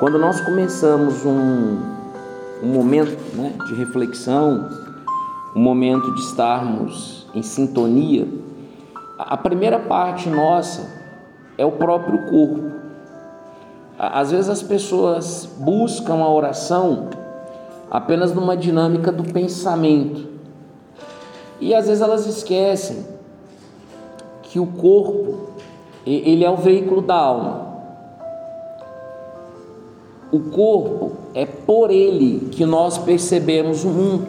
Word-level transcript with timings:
Quando 0.00 0.18
nós 0.18 0.40
começamos 0.40 1.24
um, 1.24 1.78
um 2.60 2.66
momento 2.66 3.16
né, 3.36 3.54
de 3.66 3.74
reflexão, 3.74 4.68
um 5.54 5.60
momento 5.60 6.12
de 6.14 6.20
estarmos 6.20 7.28
em 7.32 7.42
sintonia, 7.42 8.26
a 9.16 9.36
primeira 9.36 9.78
parte 9.78 10.28
nossa 10.28 10.90
é 11.56 11.64
o 11.64 11.70
próprio 11.70 12.26
corpo. 12.28 12.72
Às 13.96 14.32
vezes 14.32 14.50
as 14.50 14.62
pessoas 14.62 15.48
buscam 15.58 16.16
a 16.16 16.28
oração 16.28 17.10
apenas 17.88 18.34
numa 18.34 18.56
dinâmica 18.56 19.12
do 19.12 19.22
pensamento. 19.22 20.26
E 21.60 21.72
às 21.72 21.86
vezes 21.86 22.02
elas 22.02 22.26
esquecem 22.26 23.06
que 24.42 24.58
o 24.58 24.66
corpo 24.66 25.50
ele 26.04 26.44
é 26.44 26.50
o 26.50 26.56
veículo 26.56 27.00
da 27.00 27.14
alma. 27.14 27.73
O 30.34 30.40
corpo 30.50 31.12
é 31.32 31.46
por 31.46 31.92
ele 31.92 32.48
que 32.50 32.66
nós 32.66 32.98
percebemos 32.98 33.84
o 33.84 33.88
mundo. 33.88 34.26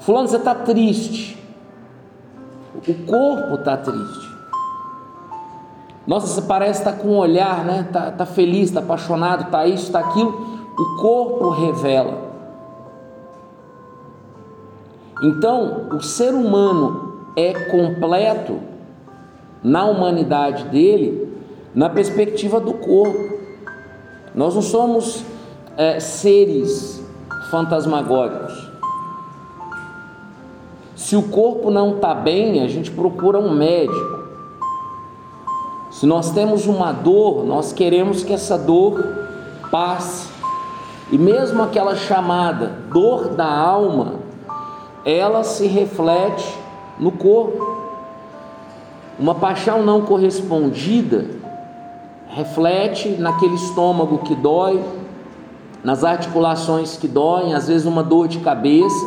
Fulano, 0.00 0.28
você 0.28 0.36
está 0.36 0.54
triste. 0.54 1.42
O 2.86 2.94
corpo 3.06 3.54
está 3.54 3.78
triste. 3.78 4.28
Nossa, 6.06 6.26
você 6.26 6.42
parece 6.42 6.80
estar 6.80 6.92
tá 6.92 6.98
com 6.98 7.08
um 7.08 7.16
olhar, 7.16 7.64
né? 7.64 7.86
Está 7.88 8.10
tá 8.10 8.26
feliz, 8.26 8.68
está 8.68 8.80
apaixonado, 8.80 9.44
está 9.44 9.66
isso, 9.66 9.84
está 9.84 10.00
aquilo. 10.00 10.66
O 10.78 11.00
corpo 11.00 11.48
revela. 11.48 12.18
Então, 15.22 15.88
o 15.96 16.02
ser 16.02 16.34
humano 16.34 17.24
é 17.34 17.54
completo 17.70 18.60
na 19.64 19.86
humanidade 19.86 20.64
dele 20.64 21.26
na 21.74 21.88
perspectiva 21.88 22.60
do 22.60 22.74
corpo. 22.74 23.39
Nós 24.34 24.54
não 24.54 24.62
somos 24.62 25.24
é, 25.76 25.98
seres 25.98 27.02
fantasmagóricos. 27.50 28.70
Se 30.94 31.16
o 31.16 31.22
corpo 31.22 31.70
não 31.70 31.96
está 31.96 32.14
bem, 32.14 32.62
a 32.62 32.68
gente 32.68 32.90
procura 32.90 33.38
um 33.38 33.52
médico. 33.52 34.20
Se 35.90 36.06
nós 36.06 36.30
temos 36.30 36.66
uma 36.66 36.92
dor, 36.92 37.44
nós 37.44 37.72
queremos 37.72 38.22
que 38.22 38.32
essa 38.32 38.56
dor 38.56 39.02
passe. 39.70 40.28
E 41.10 41.18
mesmo 41.18 41.62
aquela 41.62 41.96
chamada 41.96 42.68
dor 42.92 43.30
da 43.30 43.50
alma, 43.50 44.14
ela 45.04 45.42
se 45.42 45.66
reflete 45.66 46.56
no 46.98 47.10
corpo. 47.10 47.78
Uma 49.18 49.34
paixão 49.34 49.82
não 49.82 50.02
correspondida 50.02 51.39
reflete 52.30 53.08
naquele 53.18 53.54
estômago 53.54 54.18
que 54.18 54.34
dói, 54.34 54.82
nas 55.82 56.04
articulações 56.04 56.96
que 56.96 57.08
doem, 57.08 57.54
às 57.54 57.68
vezes 57.68 57.86
uma 57.86 58.02
dor 58.02 58.28
de 58.28 58.38
cabeça, 58.38 59.06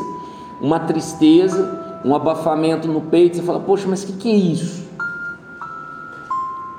uma 0.61 0.80
tristeza, 0.80 2.02
um 2.03 2.13
abafamento 2.15 2.88
no 2.88 3.02
peito. 3.02 3.38
Você 3.38 3.43
fala, 3.43 3.59
poxa, 3.59 3.85
mas 3.88 4.03
o 4.03 4.07
que, 4.07 4.13
que 4.13 4.31
é 4.31 4.35
isso? 4.35 4.83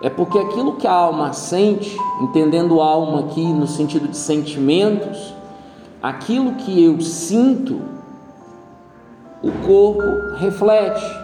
É 0.02 0.10
porque 0.10 0.38
aquilo 0.38 0.74
que 0.74 0.86
a 0.86 0.92
alma 0.92 1.32
sente, 1.32 1.96
entendendo 2.20 2.80
alma 2.80 3.20
aqui 3.20 3.42
no 3.42 3.66
sentido 3.66 4.06
de 4.06 4.16
sentimentos, 4.16 5.34
aquilo 6.02 6.56
que 6.56 6.84
eu 6.84 7.00
sinto, 7.00 7.80
o 9.42 9.50
corpo 9.66 10.36
reflete. 10.36 11.23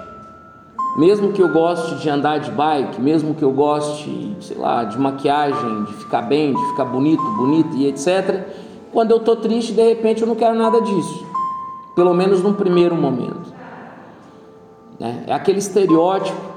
Mesmo 0.96 1.32
que 1.32 1.40
eu 1.40 1.48
goste 1.48 1.96
de 1.96 2.10
andar 2.10 2.38
de 2.38 2.50
bike, 2.50 3.00
mesmo 3.00 3.34
que 3.34 3.42
eu 3.42 3.52
goste, 3.52 4.36
sei 4.40 4.56
lá, 4.56 4.82
de 4.84 4.98
maquiagem, 4.98 5.84
de 5.84 5.92
ficar 5.94 6.22
bem, 6.22 6.54
de 6.54 6.66
ficar 6.70 6.84
bonito, 6.84 7.22
bonito 7.36 7.76
e 7.76 7.86
etc. 7.86 8.46
Quando 8.92 9.12
eu 9.12 9.18
estou 9.18 9.36
triste, 9.36 9.72
de 9.72 9.82
repente 9.82 10.22
eu 10.22 10.26
não 10.26 10.34
quero 10.34 10.54
nada 10.54 10.80
disso. 10.82 11.24
Pelo 11.94 12.12
menos 12.12 12.42
num 12.42 12.54
primeiro 12.54 12.96
momento. 12.96 13.52
Né? 14.98 15.24
É 15.28 15.32
aquele 15.32 15.58
estereótipo. 15.58 16.50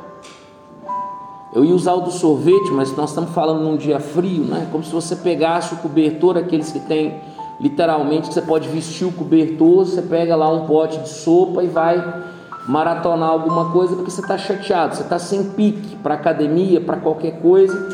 Eu 1.53 1.63
ia 1.63 1.75
usar 1.75 1.93
o 1.93 2.01
do 2.01 2.11
sorvete, 2.11 2.71
mas 2.71 2.95
nós 2.97 3.09
estamos 3.09 3.29
falando 3.29 3.61
num 3.61 3.77
dia 3.77 3.99
frio, 3.99 4.43
né? 4.43 4.67
Como 4.71 4.83
se 4.83 4.91
você 4.91 5.15
pegasse 5.15 5.75
o 5.75 5.77
cobertor, 5.77 6.35
aqueles 6.35 6.71
que 6.71 6.79
tem 6.79 7.21
literalmente 7.59 8.29
que 8.29 8.33
você 8.33 8.41
pode 8.41 8.67
vestir 8.67 9.05
o 9.05 9.11
cobertor, 9.11 9.85
você 9.85 10.01
pega 10.01 10.35
lá 10.35 10.49
um 10.49 10.65
pote 10.65 10.97
de 10.97 11.09
sopa 11.09 11.63
e 11.63 11.67
vai 11.67 12.23
maratonar 12.67 13.29
alguma 13.29 13.71
coisa 13.71 13.95
porque 13.95 14.11
você 14.11 14.21
está 14.21 14.37
chateado, 14.37 14.95
você 14.95 15.03
está 15.03 15.19
sem 15.19 15.43
pique 15.51 15.95
para 15.97 16.13
academia, 16.13 16.79
para 16.79 16.97
qualquer 16.97 17.41
coisa 17.41 17.89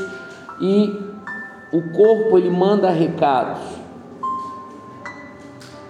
e 0.61 1.09
o 1.71 1.81
corpo 1.93 2.37
ele 2.37 2.49
manda 2.49 2.89
recados. 2.89 3.61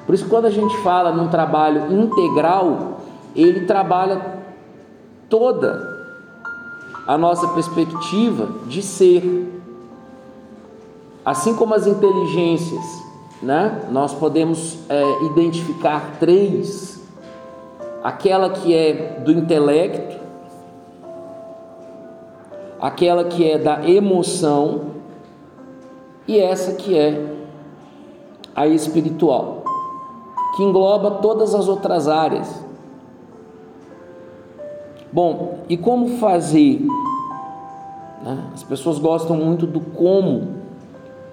Por 0.06 0.16
isso 0.16 0.28
quando 0.28 0.46
a 0.46 0.50
gente 0.50 0.76
fala 0.78 1.12
num 1.12 1.28
trabalho 1.28 1.92
integral, 1.94 3.02
ele 3.36 3.66
trabalha 3.66 4.40
toda 5.30 6.00
a 7.06 7.18
nossa 7.18 7.48
perspectiva 7.50 8.50
de 8.68 8.82
ser. 8.82 9.48
Assim 11.24 11.54
como 11.54 11.76
as 11.76 11.86
inteligências, 11.86 12.84
né? 13.42 13.88
nós 13.92 14.14
podemos 14.14 14.80
é, 14.90 15.24
identificar 15.26 16.18
três 16.20 16.99
aquela 18.04 18.50
que 18.50 18.74
é 18.74 19.20
do 19.24 19.32
intelecto, 19.32 20.18
aquela 22.80 23.26
que 23.26 23.50
é 23.50 23.58
da 23.58 23.88
emoção 23.88 24.92
e 26.28 26.40
essa 26.40 26.74
que 26.74 26.98
é 26.98 27.36
a 28.56 28.68
espiritual, 28.68 29.64
que 30.56 30.64
engloba 30.64 31.12
todas 31.22 31.54
as 31.54 31.68
outras 31.68 32.08
áreas. 32.08 32.64
Bom, 35.12 35.60
e 35.68 35.76
como 35.76 36.18
fazer? 36.18 36.86
Né? 38.24 38.44
As 38.54 38.64
pessoas 38.64 39.00
gostam 39.00 39.36
muito 39.36 39.66
do 39.66 39.80
como 39.80 40.60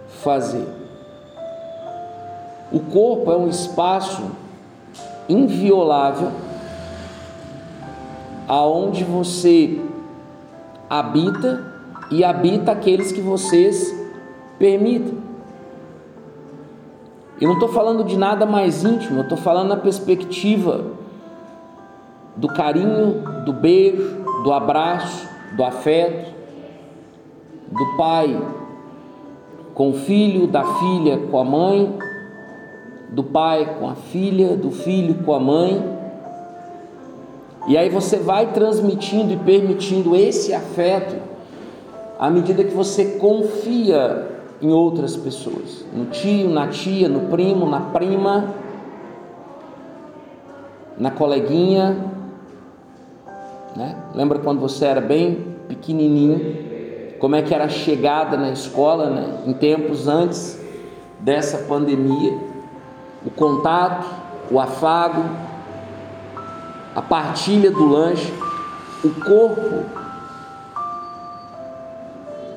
fazer. 0.08 0.66
O 2.72 2.80
corpo 2.80 3.30
é 3.30 3.36
um 3.36 3.48
espaço 3.48 4.22
inviolável 5.28 6.45
aonde 8.48 9.04
você 9.04 9.80
habita 10.88 11.72
e 12.10 12.22
habita 12.22 12.72
aqueles 12.72 13.10
que 13.10 13.20
vocês 13.20 13.94
permitem. 14.58 15.18
Eu 17.40 17.48
não 17.48 17.54
estou 17.54 17.68
falando 17.68 18.04
de 18.04 18.16
nada 18.16 18.46
mais 18.46 18.84
íntimo, 18.84 19.18
eu 19.18 19.22
estou 19.24 19.36
falando 19.36 19.68
na 19.68 19.76
perspectiva 19.76 20.92
do 22.36 22.48
carinho, 22.48 23.44
do 23.44 23.52
beijo, 23.52 24.24
do 24.42 24.52
abraço, 24.52 25.28
do 25.54 25.64
afeto, 25.64 26.32
do 27.70 27.96
pai 27.96 28.40
com 29.74 29.90
o 29.90 29.94
filho, 29.94 30.46
da 30.46 30.64
filha 30.64 31.18
com 31.30 31.38
a 31.38 31.44
mãe, 31.44 31.98
do 33.10 33.22
pai 33.22 33.76
com 33.78 33.88
a 33.88 33.94
filha, 33.94 34.56
do 34.56 34.70
filho 34.70 35.16
com 35.22 35.34
a 35.34 35.40
mãe 35.40 35.95
e 37.66 37.76
aí 37.76 37.88
você 37.88 38.16
vai 38.16 38.52
transmitindo 38.52 39.32
e 39.32 39.36
permitindo 39.36 40.14
esse 40.14 40.54
afeto 40.54 41.16
à 42.18 42.30
medida 42.30 42.64
que 42.64 42.74
você 42.74 43.18
confia 43.18 44.36
em 44.62 44.72
outras 44.72 45.16
pessoas, 45.16 45.84
no 45.92 46.06
tio, 46.06 46.48
na 46.48 46.68
tia, 46.68 47.08
no 47.08 47.28
primo, 47.28 47.66
na 47.66 47.80
prima, 47.80 48.54
na 50.96 51.10
coleguinha, 51.10 51.96
né? 53.76 53.96
Lembra 54.14 54.38
quando 54.38 54.60
você 54.60 54.86
era 54.86 55.00
bem 55.00 55.56
pequenininho, 55.68 57.18
como 57.18 57.36
é 57.36 57.42
que 57.42 57.54
era 57.54 57.64
a 57.64 57.68
chegada 57.68 58.36
na 58.36 58.50
escola, 58.50 59.10
né? 59.10 59.42
Em 59.46 59.52
tempos 59.52 60.08
antes 60.08 60.58
dessa 61.20 61.58
pandemia, 61.58 62.38
o 63.26 63.30
contato, 63.30 64.06
o 64.50 64.58
afago, 64.58 65.22
a 66.96 67.02
partilha 67.02 67.70
do 67.70 67.86
lanche, 67.86 68.32
o 69.04 69.10
corpo, 69.22 69.84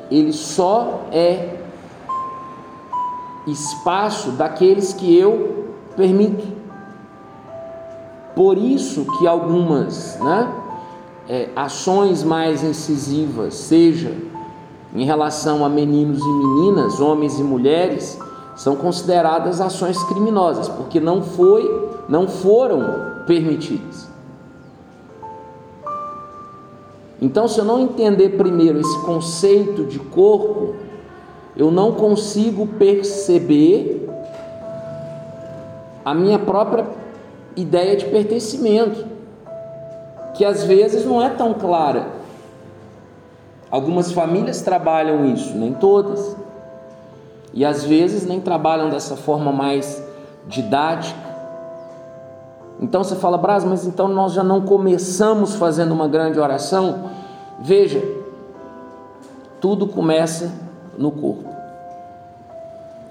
ele 0.09 0.31
só 0.31 1.01
é 1.11 1.57
espaço 3.45 4.31
daqueles 4.31 4.93
que 4.93 5.13
eu 5.13 5.75
permito. 5.97 6.47
Por 8.33 8.57
isso 8.57 9.05
que 9.17 9.27
algumas 9.27 10.17
né, 10.21 10.49
é, 11.27 11.49
ações 11.53 12.23
mais 12.23 12.63
incisivas, 12.63 13.55
seja 13.55 14.15
em 14.95 15.03
relação 15.03 15.65
a 15.65 15.69
meninos 15.69 16.19
e 16.19 16.31
meninas, 16.31 17.01
homens 17.01 17.37
e 17.37 17.43
mulheres, 17.43 18.17
são 18.55 18.77
consideradas 18.77 19.59
ações 19.59 20.01
criminosas, 20.05 20.69
porque 20.69 21.01
não 21.01 21.21
foi, 21.21 21.91
não 22.07 22.25
foram 22.25 23.25
permitidas. 23.27 24.08
Então, 27.21 27.47
se 27.47 27.59
eu 27.59 27.65
não 27.65 27.81
entender 27.81 28.37
primeiro 28.37 28.79
esse 28.79 28.99
conceito 29.01 29.83
de 29.85 29.99
corpo, 29.99 30.75
eu 31.55 31.69
não 31.69 31.91
consigo 31.91 32.65
perceber 32.65 34.09
a 36.05 36.13
minha 36.13 36.39
própria 36.39 36.87
ideia 37.55 37.97
de 37.97 38.05
pertencimento, 38.05 39.05
que 40.33 40.45
às 40.45 40.63
vezes 40.63 41.05
não 41.05 41.21
é 41.21 41.29
tão 41.29 41.53
clara. 41.53 42.07
Algumas 43.69 44.11
famílias 44.11 44.61
trabalham 44.61 45.25
isso, 45.25 45.55
nem 45.55 45.73
todas. 45.73 46.35
E 47.53 47.65
às 47.65 47.83
vezes 47.83 48.25
nem 48.25 48.39
trabalham 48.39 48.89
dessa 48.89 49.15
forma 49.15 49.51
mais 49.51 50.01
didática. 50.47 51.28
Então 52.79 53.03
você 53.03 53.15
fala, 53.15 53.37
Bras, 53.37 53.63
mas 53.63 53.85
então 53.85 54.07
nós 54.07 54.33
já 54.33 54.43
não 54.43 54.61
começamos 54.61 55.55
fazendo 55.55 55.91
uma 55.91 56.07
grande 56.07 56.39
oração? 56.39 57.09
Veja, 57.59 58.01
tudo 59.59 59.85
começa 59.85 60.51
no 60.97 61.11
corpo. 61.11 61.49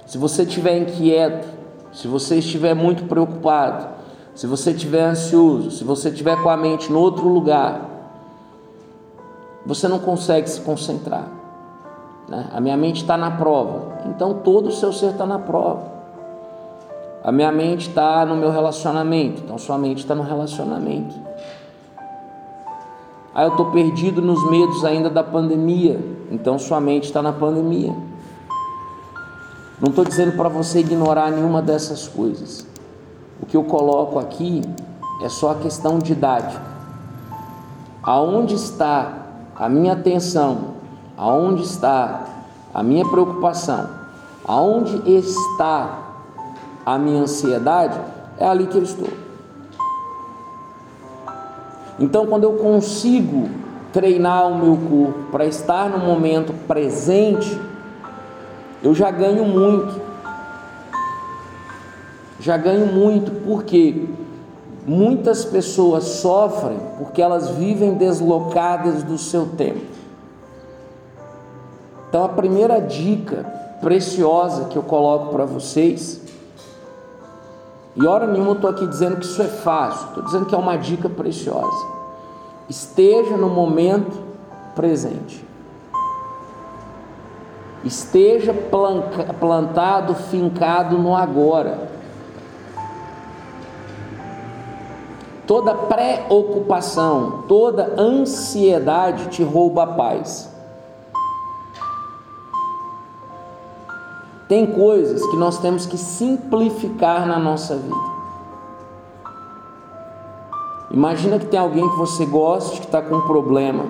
Se 0.06 0.16
você 0.16 0.42
estiver 0.42 0.78
inquieto, 0.78 1.46
se 1.92 2.08
você 2.08 2.36
estiver 2.36 2.74
muito 2.74 3.04
preocupado, 3.04 3.88
se 4.34 4.46
você 4.46 4.70
estiver 4.70 5.02
ansioso, 5.02 5.70
se 5.70 5.84
você 5.84 6.08
estiver 6.08 6.40
com 6.42 6.48
a 6.48 6.56
mente 6.56 6.90
em 6.90 6.94
outro 6.94 7.28
lugar, 7.28 7.82
você 9.66 9.86
não 9.86 9.98
consegue 9.98 10.48
se 10.48 10.62
concentrar. 10.62 11.28
Né? 12.26 12.46
A 12.54 12.60
minha 12.60 12.76
mente 12.76 13.02
está 13.02 13.16
na 13.16 13.32
prova, 13.32 13.98
então 14.06 14.34
todo 14.34 14.68
o 14.68 14.72
seu 14.72 14.92
ser 14.92 15.10
está 15.10 15.26
na 15.26 15.38
prova. 15.38 15.97
A 17.22 17.32
minha 17.32 17.50
mente 17.50 17.88
está 17.88 18.24
no 18.24 18.36
meu 18.36 18.50
relacionamento, 18.50 19.42
então 19.44 19.58
sua 19.58 19.76
mente 19.76 19.98
está 19.98 20.14
no 20.14 20.22
relacionamento. 20.22 21.14
Ah, 23.34 23.44
eu 23.44 23.50
estou 23.50 23.66
perdido 23.66 24.22
nos 24.22 24.48
medos 24.50 24.84
ainda 24.84 25.10
da 25.10 25.22
pandemia, 25.22 26.00
então 26.30 26.58
sua 26.58 26.80
mente 26.80 27.04
está 27.04 27.20
na 27.20 27.32
pandemia. 27.32 27.94
Não 29.80 29.90
estou 29.90 30.04
dizendo 30.04 30.36
para 30.36 30.48
você 30.48 30.80
ignorar 30.80 31.30
nenhuma 31.30 31.62
dessas 31.62 32.08
coisas. 32.08 32.66
O 33.40 33.46
que 33.46 33.56
eu 33.56 33.64
coloco 33.64 34.18
aqui 34.18 34.62
é 35.22 35.28
só 35.28 35.52
a 35.52 35.54
questão 35.56 35.98
didática. 35.98 36.62
Aonde 38.02 38.54
está 38.54 39.26
a 39.56 39.68
minha 39.68 39.92
atenção? 39.92 40.74
Aonde 41.16 41.62
está 41.62 42.24
a 42.72 42.82
minha 42.82 43.04
preocupação? 43.08 43.88
Aonde 44.44 45.08
está 45.08 46.07
a 46.88 46.98
minha 46.98 47.20
ansiedade, 47.20 48.00
é 48.38 48.46
ali 48.46 48.66
que 48.66 48.78
eu 48.78 48.82
estou. 48.82 49.10
Então, 52.00 52.26
quando 52.26 52.44
eu 52.44 52.54
consigo 52.54 53.50
treinar 53.92 54.48
o 54.48 54.56
meu 54.56 54.78
corpo 54.88 55.30
para 55.30 55.44
estar 55.44 55.90
no 55.90 55.98
momento 55.98 56.54
presente, 56.66 57.60
eu 58.82 58.94
já 58.94 59.10
ganho 59.10 59.44
muito. 59.44 60.00
Já 62.40 62.56
ganho 62.56 62.86
muito, 62.86 63.32
porque 63.44 64.06
muitas 64.86 65.44
pessoas 65.44 66.04
sofrem 66.04 66.78
porque 66.96 67.20
elas 67.20 67.50
vivem 67.50 67.96
deslocadas 67.96 69.02
do 69.02 69.18
seu 69.18 69.44
tempo. 69.44 69.84
Então, 72.08 72.24
a 72.24 72.30
primeira 72.30 72.80
dica 72.80 73.44
preciosa 73.82 74.64
que 74.70 74.78
eu 74.78 74.82
coloco 74.82 75.32
para 75.32 75.44
vocês 75.44 76.27
e 78.00 78.06
hora 78.06 78.28
nenhuma 78.28 78.50
eu 78.50 78.54
estou 78.54 78.70
aqui 78.70 78.86
dizendo 78.86 79.16
que 79.16 79.24
isso 79.24 79.42
é 79.42 79.48
fácil, 79.48 80.08
estou 80.08 80.22
dizendo 80.22 80.46
que 80.46 80.54
é 80.54 80.58
uma 80.58 80.76
dica 80.76 81.08
preciosa. 81.08 81.86
Esteja 82.68 83.36
no 83.36 83.48
momento 83.48 84.16
presente. 84.76 85.44
Esteja 87.84 88.54
plantado, 89.40 90.14
fincado 90.14 90.96
no 90.96 91.16
agora. 91.16 91.88
Toda 95.44 95.74
preocupação, 95.74 97.44
toda 97.48 98.00
ansiedade 98.00 99.26
te 99.26 99.42
rouba 99.42 99.82
a 99.82 99.86
paz. 99.88 100.48
Tem 104.48 104.66
coisas 104.66 105.24
que 105.26 105.36
nós 105.36 105.58
temos 105.58 105.84
que 105.84 105.98
simplificar 105.98 107.26
na 107.26 107.38
nossa 107.38 107.76
vida. 107.76 108.18
Imagina 110.90 111.38
que 111.38 111.44
tem 111.44 111.60
alguém 111.60 111.86
que 111.86 111.96
você 111.96 112.24
gosta, 112.24 112.76
que 112.76 112.86
está 112.86 113.02
com 113.02 113.16
um 113.16 113.20
problema. 113.26 113.84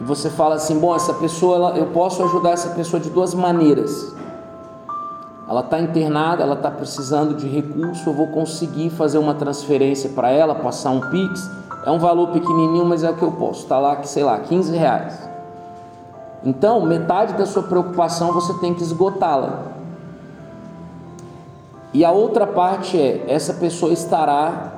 E 0.00 0.04
você 0.04 0.30
fala 0.30 0.54
assim: 0.54 0.78
bom, 0.80 0.96
essa 0.96 1.12
pessoa, 1.12 1.74
eu 1.76 1.86
posso 1.88 2.22
ajudar 2.24 2.52
essa 2.52 2.70
pessoa 2.70 2.98
de 2.98 3.10
duas 3.10 3.34
maneiras. 3.34 4.14
Ela 5.46 5.60
está 5.60 5.78
internada, 5.78 6.42
ela 6.42 6.54
está 6.54 6.70
precisando 6.70 7.34
de 7.34 7.46
recurso, 7.46 8.08
eu 8.08 8.14
vou 8.14 8.28
conseguir 8.28 8.88
fazer 8.88 9.18
uma 9.18 9.34
transferência 9.34 10.08
para 10.08 10.30
ela, 10.30 10.54
passar 10.54 10.90
um 10.90 11.00
Pix. 11.10 11.50
É 11.84 11.90
um 11.90 11.98
valor 11.98 12.28
pequenininho, 12.28 12.86
mas 12.86 13.04
é 13.04 13.10
o 13.10 13.14
que 13.14 13.22
eu 13.22 13.32
posso. 13.32 13.64
Está 13.64 13.78
lá, 13.78 14.02
sei 14.04 14.24
lá, 14.24 14.38
15 14.38 14.74
reais. 14.74 15.31
Então, 16.44 16.84
metade 16.84 17.34
da 17.34 17.46
sua 17.46 17.62
preocupação 17.62 18.32
você 18.32 18.54
tem 18.54 18.74
que 18.74 18.82
esgotá-la. 18.82 19.72
E 21.94 22.04
a 22.04 22.10
outra 22.10 22.46
parte 22.46 22.98
é: 22.98 23.24
essa 23.28 23.54
pessoa 23.54 23.92
estará 23.92 24.72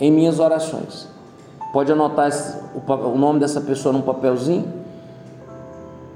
em 0.00 0.10
minhas 0.10 0.38
orações. 0.38 1.08
Pode 1.72 1.90
anotar 1.90 2.30
o 2.76 3.18
nome 3.18 3.40
dessa 3.40 3.60
pessoa 3.60 3.92
num 3.92 4.02
papelzinho. 4.02 4.84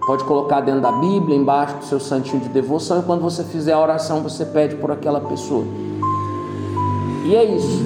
Pode 0.07 0.25
colocar 0.25 0.61
dentro 0.61 0.81
da 0.81 0.93
Bíblia, 0.93 1.37
embaixo 1.37 1.77
do 1.77 1.85
seu 1.85 2.01
santinho 2.01 2.41
de 2.41 2.49
devoção. 2.49 3.01
E 3.01 3.03
quando 3.03 3.21
você 3.21 3.45
fizer 3.45 3.73
a 3.73 3.81
oração, 3.81 4.23
você 4.23 4.47
pede 4.47 4.77
por 4.77 4.91
aquela 4.91 5.21
pessoa. 5.21 5.67
E 7.27 7.37
é 7.37 7.45
isso. 7.45 7.85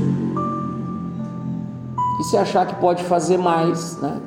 E 2.20 2.24
se 2.24 2.36
achar 2.36 2.64
que 2.66 2.76
pode 2.76 3.02
fazer 3.02 3.38
mais, 3.38 4.00
né? 4.00 4.20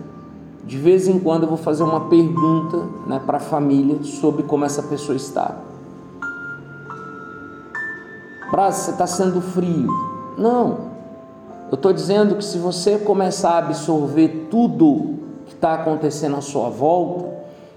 De 0.65 0.77
vez 0.79 1.07
em 1.07 1.19
quando 1.19 1.43
eu 1.43 1.49
vou 1.49 1.57
fazer 1.57 1.83
uma 1.83 2.09
pergunta 2.09 2.77
né, 3.05 3.21
para 3.23 3.37
a 3.37 3.39
família 3.39 4.03
sobre 4.03 4.41
como 4.43 4.65
essa 4.65 4.81
pessoa 4.81 5.15
está. 5.15 5.55
Braz, 8.51 8.75
você 8.75 8.91
está 8.91 9.05
sendo 9.05 9.41
frio. 9.41 9.87
Não. 10.37 10.95
Eu 11.71 11.75
estou 11.75 11.93
dizendo 11.93 12.35
que 12.35 12.43
se 12.43 12.57
você 12.57 12.97
começar 12.97 13.51
a 13.51 13.57
absorver 13.59 14.47
tudo 14.49 15.19
que 15.45 15.53
está 15.53 15.75
acontecendo 15.75 16.35
à 16.35 16.41
sua 16.41 16.69
volta, 16.69 17.29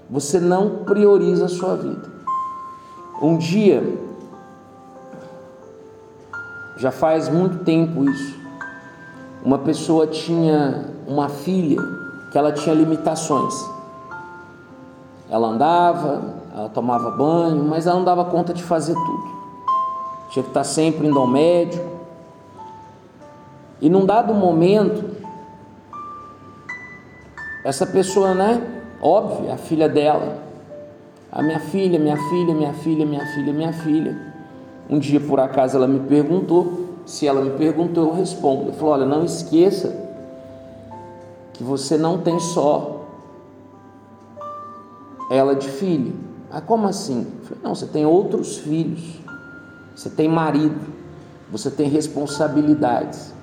você 0.09 0.39
não 0.39 0.83
prioriza 0.83 1.45
a 1.45 1.49
sua 1.49 1.75
vida. 1.75 2.09
Um 3.21 3.37
dia, 3.37 3.99
já 6.77 6.91
faz 6.91 7.29
muito 7.29 7.63
tempo 7.63 8.09
isso, 8.09 8.35
uma 9.43 9.59
pessoa 9.59 10.07
tinha 10.07 10.85
uma 11.07 11.29
filha 11.29 11.98
que 12.31 12.37
ela 12.37 12.51
tinha 12.51 12.75
limitações. 12.75 13.53
Ela 15.29 15.47
andava, 15.47 16.21
ela 16.55 16.69
tomava 16.69 17.11
banho, 17.11 17.63
mas 17.63 17.85
ela 17.85 17.97
não 17.97 18.05
dava 18.05 18.25
conta 18.25 18.53
de 18.53 18.63
fazer 18.63 18.93
tudo. 18.93 19.39
Tinha 20.29 20.43
que 20.43 20.49
estar 20.49 20.63
sempre 20.63 21.07
indo 21.07 21.19
ao 21.19 21.27
médico. 21.27 21.85
E 23.81 23.89
num 23.89 24.05
dado 24.05 24.33
momento, 24.33 25.15
essa 27.63 27.85
pessoa, 27.85 28.33
né? 28.33 28.61
Óbvio, 29.01 29.51
a 29.51 29.57
filha 29.57 29.87
dela, 29.87 30.37
a 31.31 31.41
minha 31.41 31.59
filha, 31.59 31.97
minha 31.97 32.17
filha, 32.17 32.53
minha 32.53 32.73
filha, 32.73 33.05
minha 33.05 33.25
filha, 33.27 33.53
minha 33.53 33.73
filha. 33.73 34.29
Um 34.89 34.99
dia, 34.99 35.19
por 35.19 35.39
acaso, 35.39 35.77
ela 35.77 35.87
me 35.87 35.99
perguntou. 36.01 36.87
Se 37.05 37.27
ela 37.27 37.41
me 37.41 37.51
perguntou, 37.51 38.09
eu 38.09 38.15
respondo. 38.15 38.69
Eu 38.69 38.73
falo: 38.73 38.91
olha, 38.91 39.05
não 39.05 39.23
esqueça 39.23 40.08
que 41.59 41.63
você 41.65 41.97
não 41.97 42.19
tem 42.19 42.39
só 42.39 43.01
ela 45.29 45.53
de 45.53 45.67
filho. 45.67 46.15
Ah, 46.49 46.61
como 46.61 46.87
assim? 46.87 47.27
Falei, 47.43 47.59
não, 47.61 47.75
você 47.75 47.85
tem 47.85 48.05
outros 48.05 48.59
filhos, 48.59 49.19
você 49.93 50.09
tem 50.09 50.29
marido, 50.29 50.79
você 51.51 51.69
tem 51.69 51.89
responsabilidades. 51.89 53.33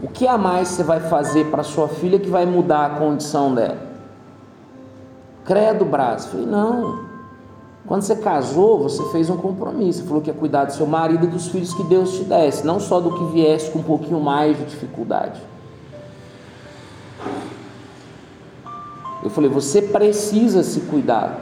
O 0.00 0.06
que 0.06 0.28
a 0.28 0.38
mais 0.38 0.68
você 0.68 0.84
vai 0.84 1.00
fazer 1.00 1.50
para 1.50 1.64
sua 1.64 1.88
filha 1.88 2.20
que 2.20 2.30
vai 2.30 2.46
mudar 2.46 2.86
a 2.86 2.90
condição 3.00 3.52
dela? 3.52 3.82
Credo, 5.44 5.84
braço. 5.84 6.28
Falei, 6.28 6.46
não. 6.46 7.00
Quando 7.84 8.02
você 8.02 8.14
casou, 8.14 8.80
você 8.80 9.02
fez 9.10 9.28
um 9.28 9.36
compromisso. 9.36 10.02
Você 10.02 10.06
falou 10.06 10.22
que 10.22 10.30
ia 10.30 10.34
cuidar 10.34 10.66
do 10.66 10.72
seu 10.72 10.86
marido 10.86 11.24
e 11.24 11.28
dos 11.28 11.48
filhos 11.48 11.74
que 11.74 11.82
Deus 11.82 12.16
te 12.16 12.22
desse, 12.22 12.64
não 12.64 12.78
só 12.78 13.00
do 13.00 13.12
que 13.12 13.24
viesse 13.32 13.72
com 13.72 13.80
um 13.80 13.82
pouquinho 13.82 14.20
mais 14.20 14.56
de 14.56 14.66
dificuldade. 14.66 15.53
Eu 19.24 19.30
falei, 19.30 19.48
você 19.48 19.80
precisa 19.80 20.62
se 20.62 20.80
cuidar. 20.82 21.40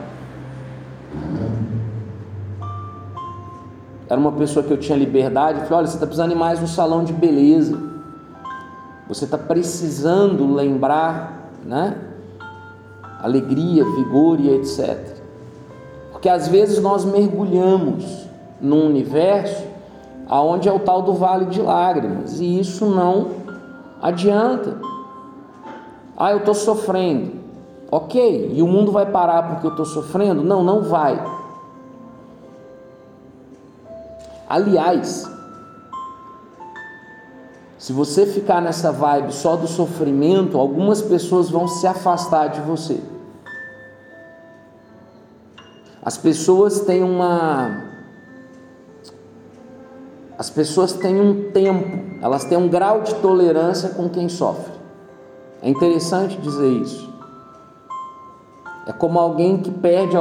Era 4.09 4.21
uma 4.21 4.33
pessoa 4.33 4.65
que 4.65 4.73
eu 4.73 4.79
tinha 4.79 4.97
liberdade. 4.97 5.59
Eu 5.59 5.65
falei, 5.65 5.79
olha, 5.79 5.87
você 5.89 5.95
está 5.95 6.07
precisando 6.07 6.31
ir 6.31 6.37
mais 6.37 6.61
no 6.61 6.69
salão 6.69 7.03
de 7.03 7.13
beleza. 7.13 7.77
Você 9.09 9.25
está 9.25 9.37
precisando 9.37 10.55
lembrar, 10.55 11.51
né? 11.65 11.99
alegria, 13.23 13.85
vigor 13.85 14.39
e 14.41 14.51
etc. 14.51 15.17
Porque 16.11 16.29
às 16.29 16.49
vezes 16.49 16.83
nós 16.83 17.05
mergulhamos 17.05 18.29
num 18.61 18.87
universo 18.87 19.65
aonde 20.29 20.69
é 20.69 20.73
o 20.73 20.79
tal 20.79 21.03
do 21.03 21.15
vale 21.15 21.47
de 21.47 21.61
lágrimas 21.61 22.41
e 22.41 22.61
isso 22.61 22.87
não 22.87 23.31
adianta. 24.01 24.79
Ah, 26.17 26.33
eu 26.33 26.39
estou 26.39 26.55
sofrendo. 26.55 27.42
Ok, 27.95 28.53
e 28.55 28.63
o 28.63 28.67
mundo 28.67 28.91
vai 28.91 29.05
parar 29.05 29.43
porque 29.51 29.67
eu 29.67 29.71
estou 29.71 29.85
sofrendo? 29.85 30.43
Não, 30.43 30.65
não 30.65 30.83
vai. 30.83 31.23
Aliás, 34.49 35.31
se 37.77 37.93
você 37.93 38.25
ficar 38.25 38.63
nessa 38.63 38.91
vibe 38.91 39.35
só 39.35 39.57
do 39.57 39.67
sofrimento, 39.69 40.57
algumas 40.57 41.03
pessoas 41.03 41.51
vão 41.51 41.69
se 41.69 41.87
afastar 41.87 42.47
de 42.47 42.63
você. 42.63 42.99
As 46.03 46.17
pessoas 46.17 46.81
têm 46.81 47.03
uma. 47.03 47.93
As 50.39 50.49
pessoas 50.49 50.95
têm 50.95 51.21
um 51.21 51.53
tempo, 51.53 52.23
elas 52.23 52.45
têm 52.45 52.57
um 52.57 52.71
grau 52.71 53.03
de 53.03 53.15
tolerância 53.17 53.91
com 53.91 54.09
quem 54.09 54.31
sofre. 54.31 54.73
É 55.61 55.69
interessante 55.69 56.39
dizer 56.39 56.71
isso. 56.71 57.12
É 58.87 58.93
como 58.93 59.19
alguém 59.19 59.59
que 59.59 59.71
perde, 59.71 60.17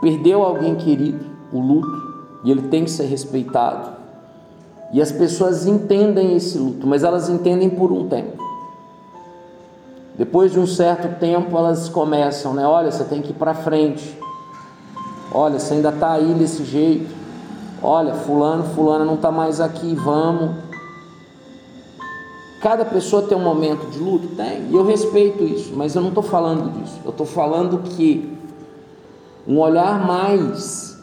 perdeu 0.00 0.42
alguém 0.42 0.74
querido, 0.74 1.24
o 1.52 1.60
luto, 1.60 2.08
e 2.44 2.50
ele 2.50 2.62
tem 2.68 2.84
que 2.84 2.90
ser 2.90 3.04
respeitado. 3.04 3.90
E 4.92 5.02
as 5.02 5.12
pessoas 5.12 5.66
entendem 5.66 6.34
esse 6.36 6.58
luto, 6.58 6.86
mas 6.86 7.04
elas 7.04 7.28
entendem 7.28 7.68
por 7.68 7.92
um 7.92 8.08
tempo. 8.08 8.42
Depois 10.16 10.50
de 10.50 10.58
um 10.58 10.66
certo 10.66 11.18
tempo, 11.20 11.56
elas 11.56 11.88
começam, 11.88 12.52
né? 12.52 12.66
Olha, 12.66 12.90
você 12.90 13.04
tem 13.04 13.22
que 13.22 13.30
ir 13.30 13.34
para 13.34 13.54
frente. 13.54 14.18
Olha, 15.32 15.58
você 15.58 15.74
ainda 15.74 15.90
está 15.90 16.12
aí 16.12 16.34
desse 16.34 16.64
jeito. 16.64 17.14
Olha, 17.82 18.14
fulano, 18.14 18.64
fulana 18.64 19.04
não 19.04 19.14
está 19.14 19.30
mais 19.30 19.60
aqui, 19.60 19.94
vamos. 19.94 20.67
Cada 22.60 22.84
pessoa 22.84 23.22
tem 23.22 23.38
um 23.38 23.42
momento 23.42 23.88
de 23.88 24.00
luto? 24.00 24.28
Tem, 24.34 24.66
e 24.68 24.74
eu 24.74 24.84
respeito 24.84 25.44
isso, 25.44 25.72
mas 25.76 25.94
eu 25.94 26.02
não 26.02 26.08
estou 26.08 26.24
falando 26.24 26.72
disso. 26.72 26.98
Eu 27.04 27.10
estou 27.10 27.26
falando 27.26 27.78
que 27.84 28.36
um 29.46 29.58
olhar 29.58 30.04
mais 30.04 30.98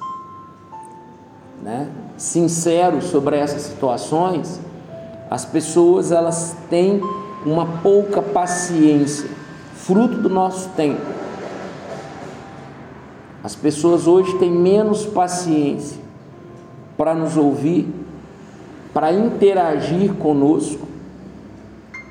né, 1.62 1.90
sincero 2.18 3.02
sobre 3.02 3.38
essas 3.38 3.62
situações, 3.62 4.60
as 5.30 5.46
pessoas 5.46 6.12
elas 6.12 6.56
têm 6.70 7.02
uma 7.46 7.66
pouca 7.82 8.22
paciência, 8.22 9.30
fruto 9.76 10.18
do 10.18 10.30
nosso 10.30 10.70
tempo. 10.70 11.02
As 13.42 13.56
pessoas 13.56 14.08
hoje 14.08 14.38
têm 14.40 14.52
menos 14.52 15.06
paciência 15.06 16.02
para 16.98 17.14
nos 17.14 17.38
ouvir, 17.38 17.88
para 18.94 19.14
interagir 19.14 20.14
conosco 20.16 20.95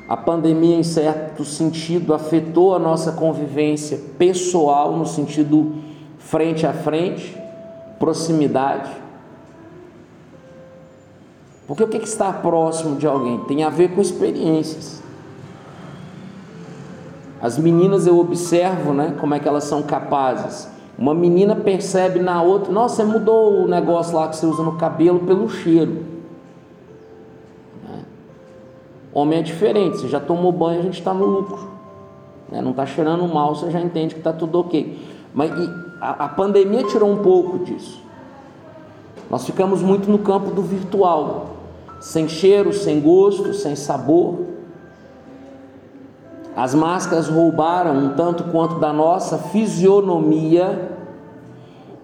a 0.08 0.16
pandemia, 0.16 0.76
em 0.76 0.82
certo 0.82 1.44
sentido, 1.44 2.12
afetou 2.12 2.74
a 2.74 2.78
nossa 2.78 3.12
convivência 3.12 3.98
pessoal, 4.18 4.96
no 4.96 5.06
sentido 5.06 5.76
frente 6.18 6.66
a 6.66 6.72
frente, 6.72 7.36
proximidade. 7.98 8.90
Porque 11.66 11.82
o 11.82 11.88
que 11.88 11.96
é 11.96 12.02
estar 12.02 12.42
próximo 12.42 12.96
de 12.96 13.06
alguém 13.06 13.38
tem 13.44 13.64
a 13.64 13.70
ver 13.70 13.94
com 13.94 14.00
experiências. 14.02 15.02
As 17.40 17.58
meninas 17.58 18.06
eu 18.06 18.18
observo, 18.18 18.92
né, 18.92 19.16
como 19.18 19.34
é 19.34 19.38
que 19.38 19.48
elas 19.48 19.64
são 19.64 19.82
capazes. 19.82 20.68
Uma 20.98 21.14
menina 21.14 21.56
percebe 21.56 22.20
na 22.20 22.42
outra, 22.42 22.72
nossa, 22.72 23.04
mudou 23.04 23.64
o 23.64 23.68
negócio 23.68 24.14
lá 24.14 24.28
que 24.28 24.36
você 24.36 24.46
usa 24.46 24.62
no 24.62 24.76
cabelo 24.76 25.20
pelo 25.20 25.48
cheiro. 25.48 26.13
Homem 29.14 29.38
é 29.38 29.42
diferente, 29.42 29.98
você 29.98 30.08
já 30.08 30.18
tomou 30.18 30.50
banho, 30.50 30.80
a 30.80 30.82
gente 30.82 30.98
está 30.98 31.14
no 31.14 31.24
lucro. 31.24 31.70
Né? 32.50 32.60
Não 32.60 32.72
está 32.72 32.84
cheirando 32.84 33.26
mal, 33.32 33.54
você 33.54 33.70
já 33.70 33.80
entende 33.80 34.14
que 34.14 34.20
está 34.20 34.32
tudo 34.32 34.58
ok. 34.58 34.98
Mas 35.32 35.52
a, 36.00 36.24
a 36.24 36.28
pandemia 36.28 36.82
tirou 36.82 37.08
um 37.08 37.18
pouco 37.18 37.60
disso. 37.60 38.02
Nós 39.30 39.46
ficamos 39.46 39.80
muito 39.80 40.10
no 40.10 40.18
campo 40.18 40.50
do 40.50 40.62
virtual, 40.62 41.50
sem 42.00 42.28
cheiro, 42.28 42.72
sem 42.72 43.00
gosto, 43.00 43.54
sem 43.54 43.76
sabor. 43.76 44.46
As 46.56 46.74
máscaras 46.74 47.28
roubaram 47.28 47.96
um 47.96 48.08
tanto 48.14 48.44
quanto 48.44 48.80
da 48.80 48.92
nossa 48.92 49.38
fisionomia. 49.38 50.90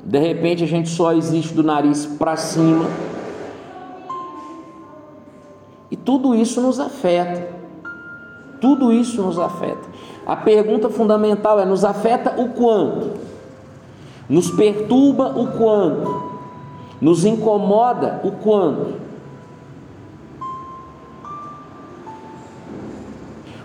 De 0.05 0.19
repente 0.19 0.63
a 0.63 0.67
gente 0.67 0.89
só 0.89 1.13
existe 1.13 1.53
do 1.55 1.63
nariz 1.65 2.07
para 2.07 2.37
cima 2.37 2.87
tudo 6.05 6.35
isso 6.35 6.61
nos 6.61 6.79
afeta. 6.79 7.49
Tudo 8.61 8.93
isso 8.93 9.23
nos 9.23 9.39
afeta. 9.39 9.89
A 10.27 10.37
pergunta 10.37 10.89
fundamental 10.91 11.59
é: 11.59 11.65
nos 11.65 11.85
afeta 11.85 12.41
o 12.41 12.51
quanto? 12.51 13.13
Nos 14.29 14.51
perturba 14.51 15.37
o 15.37 15.49
quanto? 15.59 16.31
Nos 17.01 17.25
incomoda 17.25 18.21
o 18.23 18.33
quanto? 18.33 18.95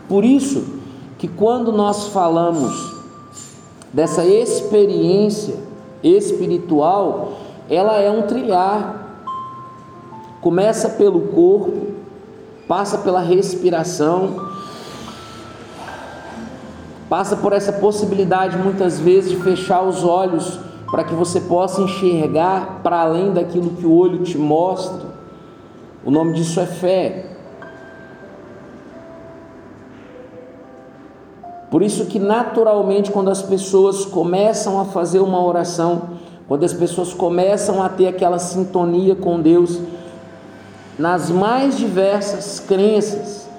Por 0.08 0.24
isso 0.24 0.63
que 1.18 1.27
quando 1.27 1.72
nós 1.72 2.08
falamos 2.08 2.94
dessa 3.92 4.25
experiência 4.25 5.56
espiritual, 6.04 7.34
ela 7.70 8.00
é 8.00 8.10
um 8.10 8.24
trilhar. 8.24 9.04
Começa 10.42 10.89
pelo 10.89 11.22
corpo, 11.22 11.95
passa 12.68 12.98
pela 12.98 13.20
respiração, 13.20 14.50
passa 17.10 17.36
por 17.36 17.54
essa 17.54 17.74
possibilidade 17.74 18.58
muitas 18.58 19.00
vezes 19.00 19.32
de 19.32 19.38
fechar 19.38 19.82
os 19.84 20.04
olhos 20.04 20.60
para 20.90 21.04
que 21.04 21.14
você 21.14 21.42
possa 21.42 21.82
enxergar 21.82 22.80
para 22.82 23.02
além 23.02 23.34
daquilo 23.34 23.72
que 23.72 23.86
o 23.86 23.92
olho 23.92 24.20
te 24.24 24.38
mostra. 24.38 25.06
O 26.04 26.12
nome 26.12 26.34
disso 26.34 26.60
é 26.60 26.66
fé. 26.66 27.32
Por 31.70 31.82
isso 31.82 32.06
que 32.06 32.20
naturalmente 32.20 33.12
quando 33.12 33.30
as 33.30 33.42
pessoas 33.42 34.06
começam 34.06 34.80
a 34.80 34.86
fazer 34.86 35.20
uma 35.20 35.44
oração, 35.44 36.10
quando 36.48 36.64
as 36.64 36.74
pessoas 36.74 37.14
começam 37.14 37.84
a 37.84 37.90
ter 37.90 38.08
aquela 38.08 38.40
sintonia 38.40 39.16
com 39.16 39.42
Deus, 39.42 39.80
nas 40.98 41.30
mais 41.30 41.78
diversas 41.78 42.60
crenças, 42.60 43.50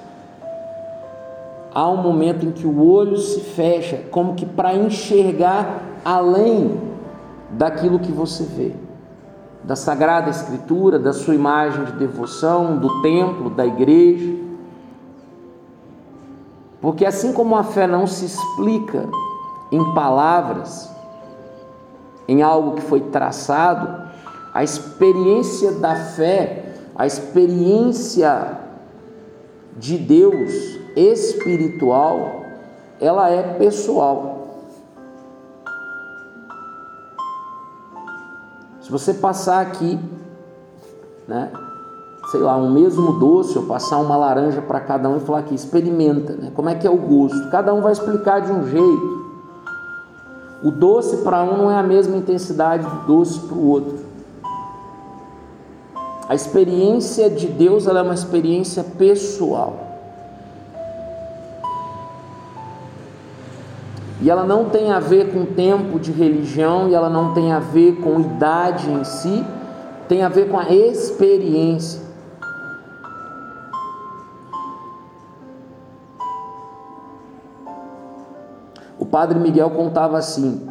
há 1.74 1.88
um 1.88 1.98
momento 1.98 2.46
em 2.46 2.52
que 2.52 2.66
o 2.66 2.82
olho 2.82 3.18
se 3.18 3.40
fecha, 3.40 4.02
como 4.10 4.34
que 4.34 4.46
para 4.46 4.74
enxergar 4.74 5.82
além 6.04 6.80
daquilo 7.50 7.98
que 7.98 8.10
você 8.10 8.44
vê, 8.44 8.72
da 9.62 9.76
Sagrada 9.76 10.30
Escritura, 10.30 10.98
da 10.98 11.12
sua 11.12 11.34
imagem 11.34 11.84
de 11.84 11.92
devoção, 11.92 12.78
do 12.78 13.02
templo, 13.02 13.50
da 13.50 13.66
igreja. 13.66 14.34
Porque 16.80 17.04
assim 17.04 17.32
como 17.32 17.56
a 17.56 17.64
fé 17.64 17.86
não 17.86 18.06
se 18.06 18.24
explica 18.24 19.06
em 19.70 19.94
palavras, 19.94 20.90
em 22.26 22.42
algo 22.42 22.76
que 22.76 22.82
foi 22.82 23.00
traçado, 23.00 24.06
a 24.54 24.64
experiência 24.64 25.72
da 25.72 25.94
fé 25.94 26.75
a 26.96 27.06
experiência 27.06 28.58
de 29.76 29.98
Deus 29.98 30.50
espiritual, 30.96 32.42
ela 32.98 33.28
é 33.28 33.42
pessoal. 33.54 34.36
Se 38.80 38.90
você 38.90 39.12
passar 39.12 39.60
aqui, 39.60 39.98
né, 41.28 41.50
sei 42.30 42.40
lá, 42.40 42.56
um 42.56 42.70
mesmo 42.72 43.18
doce, 43.18 43.58
ou 43.58 43.66
passar 43.66 43.98
uma 43.98 44.16
laranja 44.16 44.62
para 44.62 44.80
cada 44.80 45.08
um 45.08 45.18
e 45.18 45.20
falar 45.20 45.40
aqui, 45.40 45.54
experimenta, 45.54 46.32
né, 46.34 46.52
como 46.54 46.70
é 46.70 46.74
que 46.74 46.86
é 46.86 46.90
o 46.90 46.96
gosto? 46.96 47.50
Cada 47.50 47.74
um 47.74 47.82
vai 47.82 47.92
explicar 47.92 48.40
de 48.40 48.52
um 48.52 48.66
jeito. 48.66 49.16
O 50.62 50.70
doce 50.70 51.18
para 51.18 51.42
um 51.42 51.58
não 51.58 51.70
é 51.70 51.76
a 51.76 51.82
mesma 51.82 52.16
intensidade 52.16 52.86
do 52.86 53.06
doce 53.06 53.38
para 53.40 53.56
o 53.56 53.68
outro. 53.68 53.98
A 56.28 56.34
experiência 56.34 57.30
de 57.30 57.46
Deus 57.46 57.86
é 57.86 58.02
uma 58.02 58.14
experiência 58.14 58.82
pessoal. 58.82 59.86
E 64.20 64.28
ela 64.28 64.44
não 64.44 64.70
tem 64.70 64.90
a 64.90 64.98
ver 64.98 65.32
com 65.32 65.44
tempo 65.44 66.00
de 66.00 66.10
religião, 66.10 66.88
e 66.88 66.94
ela 66.94 67.08
não 67.08 67.32
tem 67.32 67.52
a 67.52 67.60
ver 67.60 68.00
com 68.00 68.18
idade 68.18 68.90
em 68.90 69.04
si, 69.04 69.44
tem 70.08 70.24
a 70.24 70.28
ver 70.28 70.48
com 70.48 70.58
a 70.58 70.72
experiência. 70.72 72.00
O 78.98 79.06
padre 79.06 79.38
Miguel 79.38 79.70
contava 79.70 80.18
assim: 80.18 80.66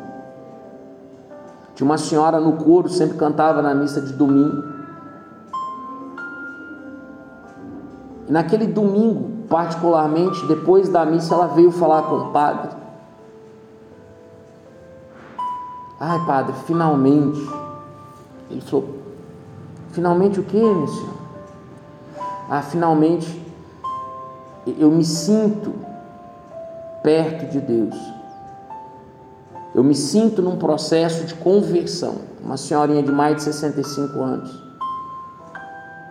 tinha 1.76 1.86
uma 1.86 1.98
senhora 1.98 2.42
no 2.42 2.54
coro, 2.54 2.90
sempre 2.90 3.18
cantava 3.18 3.62
na 3.62 3.74
missa 3.74 4.02
de 4.02 4.12
domingo. 4.12 4.75
Naquele 8.28 8.68
domingo, 8.68 9.46
particularmente, 9.48 10.46
depois 10.48 10.90
da 10.90 11.06
missa, 11.06 11.34
ela 11.34 11.48
veio 11.48 11.72
falar 11.72 12.04
com 12.04 12.16
o 12.16 12.32
padre. 12.32 12.70
Ai, 16.00 16.26
padre, 16.26 16.54
finalmente. 16.66 17.40
Ele 18.50 18.62
falou: 18.62 18.96
Finalmente 19.92 20.40
o 20.40 20.44
que, 20.44 20.58
meu 20.58 20.88
senhor? 20.88 21.16
Ah, 22.50 22.62
finalmente 22.62 23.44
eu 24.78 24.92
me 24.92 25.04
sinto 25.04 25.74
perto 27.02 27.50
de 27.52 27.60
Deus. 27.60 27.96
Eu 29.74 29.84
me 29.84 29.96
sinto 29.96 30.42
num 30.42 30.58
processo 30.58 31.26
de 31.26 31.34
conversão. 31.36 32.16
Uma 32.44 32.58
senhorinha 32.58 33.02
de 33.02 33.12
mais 33.12 33.38
de 33.38 33.44
65 33.44 34.22
anos. 34.22 34.64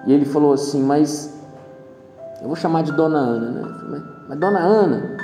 E 0.07 0.13
ele 0.13 0.25
falou 0.25 0.53
assim: 0.53 0.83
Mas 0.83 1.34
eu 2.45 2.49
vou 2.49 2.57
chamar 2.57 2.83
de 2.83 2.93
Dona 2.93 3.17
Ana, 3.17 3.51
né? 3.51 4.03
Mas, 4.29 4.39
Dona 4.39 4.59
Ana, 4.59 5.17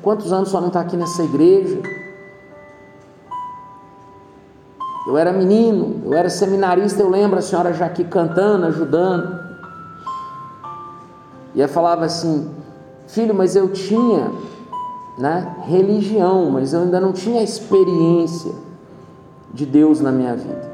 quantos 0.00 0.32
anos 0.32 0.48
só 0.48 0.58
não 0.58 0.68
está 0.68 0.80
aqui 0.80 0.96
nessa 0.96 1.22
igreja? 1.22 1.82
Eu 5.06 5.18
era 5.18 5.34
menino, 5.34 6.00
eu 6.06 6.14
era 6.14 6.30
seminarista, 6.30 7.02
eu 7.02 7.10
lembro 7.10 7.38
a 7.38 7.42
senhora 7.42 7.74
já 7.74 7.84
aqui 7.84 8.04
cantando, 8.04 8.64
ajudando. 8.64 9.38
E 11.54 11.60
ela 11.60 11.70
falava 11.70 12.06
assim: 12.06 12.54
Filho, 13.06 13.34
mas 13.34 13.54
eu 13.54 13.68
tinha 13.68 14.32
né, 15.18 15.56
religião, 15.66 16.50
mas 16.50 16.72
eu 16.72 16.80
ainda 16.80 16.98
não 16.98 17.12
tinha 17.12 17.42
experiência 17.42 18.52
de 19.52 19.66
Deus 19.66 20.00
na 20.00 20.10
minha 20.10 20.34
vida. 20.34 20.72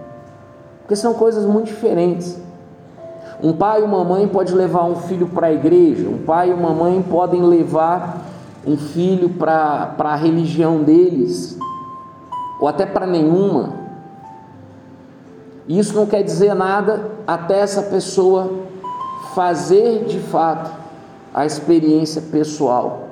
Porque 0.82 0.94
são 0.94 1.12
coisas 1.12 1.44
muito 1.44 1.66
diferentes. 1.66 2.43
Um 3.42 3.52
pai 3.52 3.80
e 3.80 3.84
uma 3.84 4.04
mãe 4.04 4.26
pode 4.28 4.54
levar 4.54 4.84
um 4.84 4.96
filho 4.96 5.28
para 5.28 5.48
a 5.48 5.52
igreja, 5.52 6.08
um 6.08 6.18
pai 6.18 6.50
e 6.50 6.52
uma 6.52 6.70
mãe 6.70 7.02
podem 7.02 7.42
levar 7.42 8.22
um 8.66 8.76
filho 8.76 9.28
para 9.28 9.94
a 9.98 10.16
religião 10.16 10.82
deles, 10.82 11.58
ou 12.60 12.68
até 12.68 12.86
para 12.86 13.06
nenhuma. 13.06 13.74
Isso 15.68 15.94
não 15.94 16.06
quer 16.06 16.22
dizer 16.22 16.54
nada 16.54 17.10
até 17.26 17.60
essa 17.60 17.82
pessoa 17.82 18.52
fazer 19.34 20.04
de 20.04 20.18
fato 20.18 20.70
a 21.32 21.44
experiência 21.44 22.22
pessoal. 22.22 23.08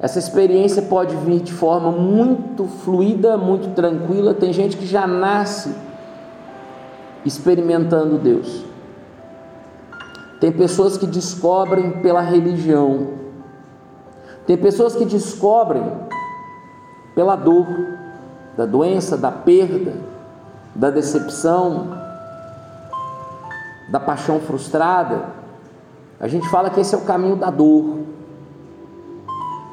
Essa 0.00 0.18
experiência 0.18 0.82
pode 0.82 1.14
vir 1.16 1.40
de 1.40 1.52
forma 1.52 1.92
muito 1.92 2.64
fluida, 2.64 3.36
muito 3.36 3.72
tranquila. 3.74 4.34
Tem 4.34 4.52
gente 4.52 4.76
que 4.76 4.86
já 4.86 5.06
nasce 5.06 5.72
experimentando 7.24 8.18
Deus. 8.18 8.64
Tem 10.40 10.50
pessoas 10.50 10.96
que 10.96 11.06
descobrem 11.06 12.02
pela 12.02 12.20
religião. 12.20 13.08
Tem 14.46 14.56
pessoas 14.56 14.96
que 14.96 15.04
descobrem 15.04 15.84
pela 17.14 17.36
dor, 17.36 17.66
da 18.56 18.66
doença, 18.66 19.16
da 19.16 19.30
perda, 19.30 19.94
da 20.74 20.90
decepção, 20.90 21.96
da 23.88 24.00
paixão 24.00 24.40
frustrada. 24.40 25.26
A 26.18 26.26
gente 26.26 26.48
fala 26.48 26.70
que 26.70 26.80
esse 26.80 26.94
é 26.94 26.98
o 26.98 27.02
caminho 27.02 27.36
da 27.36 27.50
dor. 27.50 27.98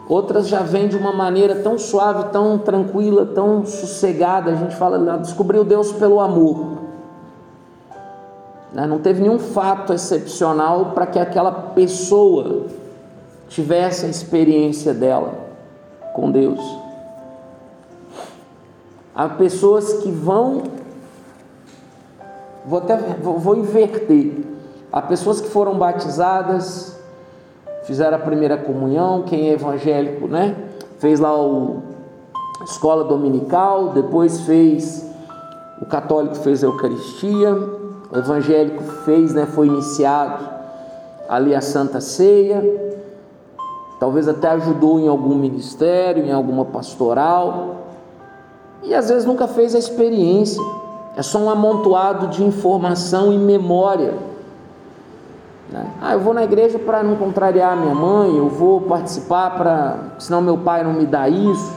Outras 0.08 0.48
já 0.48 0.62
vêm 0.62 0.88
de 0.88 0.98
uma 0.98 1.14
maneira 1.14 1.56
tão 1.56 1.78
suave, 1.78 2.32
tão 2.32 2.58
tranquila, 2.58 3.26
tão 3.26 3.66
sossegada. 3.66 4.52
A 4.52 4.56
gente 4.56 4.76
fala, 4.76 5.18
descobriu 5.18 5.64
Deus 5.64 5.92
pelo 5.92 6.20
amor. 6.20 6.89
Né? 8.74 8.86
Não 8.86 9.00
teve 9.00 9.22
nenhum 9.22 9.40
fato 9.40 9.94
excepcional 9.94 10.92
para 10.94 11.08
que 11.08 11.20
aquela 11.20 11.52
pessoa 11.52 12.66
tivesse 13.48 14.06
a 14.06 14.10
experiência 14.10 14.94
dela 14.94 15.34
com 16.14 16.32
Deus. 16.32 16.60
Há 19.16 19.28
pessoas 19.30 19.94
que 19.96 20.12
vão 20.12 20.64
vou 22.66 22.80
até 22.80 22.96
vou 22.96 23.56
inverter. 23.56 24.46
Há 24.92 25.02
pessoas 25.02 25.42
que 25.42 25.50
foram 25.50 25.78
batizadas, 25.78 26.98
fizeram 27.84 28.18
a 28.18 28.20
primeira 28.20 28.58
comunhão, 28.58 29.24
quem 29.24 29.50
é 29.50 29.54
evangélico, 29.54 30.28
né? 30.28 30.56
Fez 31.00 31.20
lá 31.20 31.36
o 31.36 31.82
escola 32.64 33.04
dominical, 33.04 33.90
depois 33.90 34.42
fez 34.42 35.08
o 35.82 35.86
católico 35.86 36.36
fez 36.36 36.64
a 36.64 36.68
Eucaristia, 36.68 37.58
evangélico 38.18 38.84
fez, 39.06 39.34
né, 39.34 39.46
foi 39.46 39.68
iniciado 39.68 40.44
ali 41.28 41.54
a 41.54 41.62
Santa 41.62 42.02
Ceia, 42.02 42.64
talvez 44.00 44.28
até 44.28 44.50
ajudou 44.50 45.00
em 45.00 45.08
algum 45.08 45.36
ministério, 45.36 46.26
em 46.26 46.32
alguma 46.32 46.66
pastoral, 46.66 47.76
e 48.84 48.96
às 48.96 49.10
vezes 49.10 49.26
nunca 49.26 49.48
fez 49.48 49.76
a 49.76 49.80
experiência. 49.80 50.62
É 51.16 51.22
só 51.22 51.38
um 51.38 51.50
amontoado 51.50 52.28
de 52.28 52.44
informação 52.44 53.34
e 53.34 53.38
memória. 53.38 54.14
Né? 55.70 55.86
Ah, 56.02 56.14
eu 56.14 56.20
vou 56.20 56.34
na 56.34 56.44
igreja 56.44 56.80
para 56.80 57.04
não 57.04 57.16
contrariar 57.16 57.76
minha 57.78 57.94
mãe, 57.94 58.36
eu 58.36 58.50
vou 58.50 58.82
participar 58.82 59.52
para. 59.52 59.98
senão 60.18 60.42
meu 60.42 60.58
pai 60.58 60.84
não 60.84 60.94
me 60.94 61.06
dá 61.06 61.30
isso. 61.30 61.72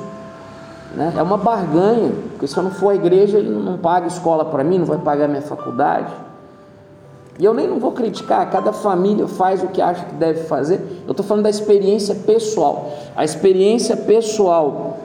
Né? 0.94 1.12
É 1.16 1.22
uma 1.22 1.38
barganha, 1.38 2.12
porque 2.31 2.46
se 2.46 2.57
eu 2.57 2.62
não 2.62 2.70
for 2.70 2.90
à 2.90 2.94
igreja, 2.94 3.38
ele 3.38 3.50
não 3.50 3.78
paga 3.78 4.07
escola 4.07 4.44
para 4.44 4.62
mim, 4.62 4.78
não 4.78 4.87
vai 4.87 4.98
pagar 4.98 5.28
minha 5.28 5.42
faculdade. 5.42 6.12
E 7.38 7.44
eu 7.44 7.55
nem 7.55 7.66
não 7.66 7.78
vou 7.78 7.92
criticar, 7.92 8.50
cada 8.50 8.72
família 8.72 9.26
faz 9.26 9.62
o 9.62 9.68
que 9.68 9.81
acha 9.81 10.05
que 10.05 10.14
deve 10.14 10.44
fazer. 10.44 11.02
Eu 11.07 11.12
estou 11.12 11.24
falando 11.24 11.44
da 11.44 11.50
experiência 11.50 12.14
pessoal. 12.14 12.92
A 13.16 13.24
experiência 13.24 13.96
pessoal 13.96 14.98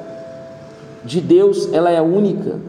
de 1.06 1.21
Deus, 1.21 1.71
ela 1.71 1.89
é 1.89 2.02
única. 2.02 2.60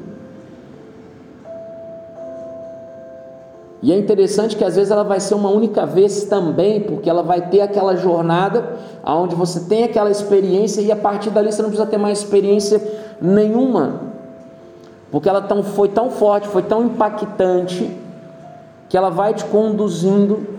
E 3.80 3.92
é 3.92 3.96
interessante 3.96 4.56
que 4.56 4.64
às 4.64 4.74
vezes 4.74 4.90
ela 4.90 5.04
vai 5.04 5.20
ser 5.20 5.34
uma 5.34 5.50
única 5.50 5.86
vez 5.86 6.24
também, 6.24 6.80
porque 6.80 7.08
ela 7.08 7.22
vai 7.22 7.48
ter 7.48 7.60
aquela 7.60 7.96
jornada 7.96 8.76
onde 9.04 9.34
você 9.36 9.60
tem 9.60 9.84
aquela 9.84 10.10
experiência 10.10 10.80
e 10.80 10.90
a 10.90 10.96
partir 10.96 11.30
dali 11.30 11.52
você 11.52 11.62
não 11.62 11.68
precisa 11.68 11.88
ter 11.88 11.96
mais 11.96 12.18
experiência 12.18 12.80
nenhuma. 13.20 14.00
Porque 15.10 15.28
ela 15.28 15.40
tão, 15.40 15.62
foi 15.62 15.88
tão 15.88 16.10
forte, 16.10 16.48
foi 16.48 16.62
tão 16.62 16.84
impactante, 16.84 17.90
que 18.88 18.96
ela 18.96 19.10
vai 19.10 19.34
te 19.34 19.44
conduzindo 19.44 20.58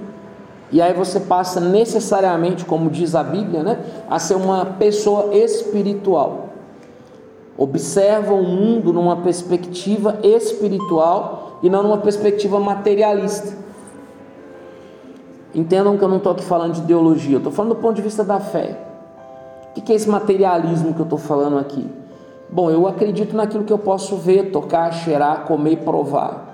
e 0.72 0.82
aí 0.82 0.94
você 0.94 1.20
passa 1.20 1.60
necessariamente, 1.60 2.64
como 2.64 2.90
diz 2.90 3.16
a 3.16 3.24
Bíblia, 3.24 3.64
né, 3.64 3.80
a 4.10 4.20
ser 4.20 4.36
uma 4.36 4.66
pessoa 4.66 5.34
espiritual. 5.36 6.50
Observa 7.58 8.34
o 8.34 8.44
mundo 8.44 8.94
numa 8.94 9.18
perspectiva 9.18 10.20
espiritual 10.24 11.60
e 11.64 11.70
não 11.70 11.84
numa 11.84 11.98
perspectiva 11.98 12.60
materialista. 12.60 13.58
Entendam 15.54 15.98
que 15.98 16.04
eu 16.04 16.08
não 16.08 16.18
estou 16.18 16.32
aqui 16.32 16.44
falando 16.44 16.74
de 16.74 16.82
ideologia, 16.82 17.36
eu 17.36 17.40
estou 17.40 17.52
falando 17.52 17.74
do 17.74 17.82
ponto 17.82 17.96
de 17.96 18.04
vista 18.04 18.24
da 18.24 18.40
fé. 18.40 18.80
O 19.76 19.82
que 19.82 19.92
é 19.92 19.96
esse 19.96 20.08
materialismo 20.08 20.94
que 20.94 21.00
eu 21.00 21.04
estou 21.04 21.18
falando 21.18 21.58
aqui? 21.58 21.90
Bom, 22.52 22.70
eu 22.72 22.88
acredito 22.88 23.36
naquilo 23.36 23.64
que 23.64 23.74
eu 23.74 23.78
posso 23.78 24.16
ver, 24.18 24.52
tocar, 24.52 24.92
cheirar, 24.92 25.46
comer 25.46 25.74
e 25.74 25.78
provar. 25.78 26.48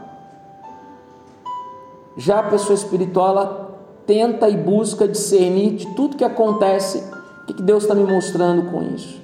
Já 2.17 2.39
a 2.39 2.43
pessoa 2.43 2.75
espiritual, 2.75 3.29
ela 3.29 3.77
tenta 4.05 4.49
e 4.49 4.57
busca 4.57 5.07
discernir 5.07 5.75
de 5.75 5.87
tudo 5.95 6.17
que 6.17 6.23
acontece, 6.23 7.03
o 7.43 7.53
que 7.53 7.61
Deus 7.61 7.83
está 7.83 7.95
me 7.95 8.03
mostrando 8.03 8.71
com 8.71 8.83
isso. 8.83 9.21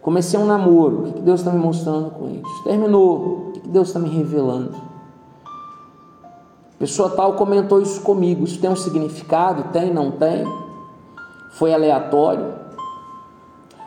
Comecei 0.00 0.38
um 0.38 0.46
namoro, 0.46 1.08
o 1.08 1.12
que 1.12 1.20
Deus 1.20 1.40
está 1.40 1.52
me 1.52 1.58
mostrando 1.58 2.10
com 2.10 2.28
isso? 2.28 2.64
Terminou, 2.64 3.48
o 3.48 3.52
que 3.52 3.68
Deus 3.68 3.88
está 3.88 3.98
me 3.98 4.08
revelando? 4.08 4.90
Pessoa 6.78 7.10
tal 7.10 7.34
comentou 7.34 7.82
isso 7.82 8.00
comigo. 8.00 8.42
Isso 8.44 8.58
tem 8.58 8.70
um 8.70 8.74
significado? 8.76 9.64
Tem, 9.64 9.92
não 9.92 10.10
tem? 10.12 10.46
Foi 11.52 11.74
aleatório? 11.74 12.54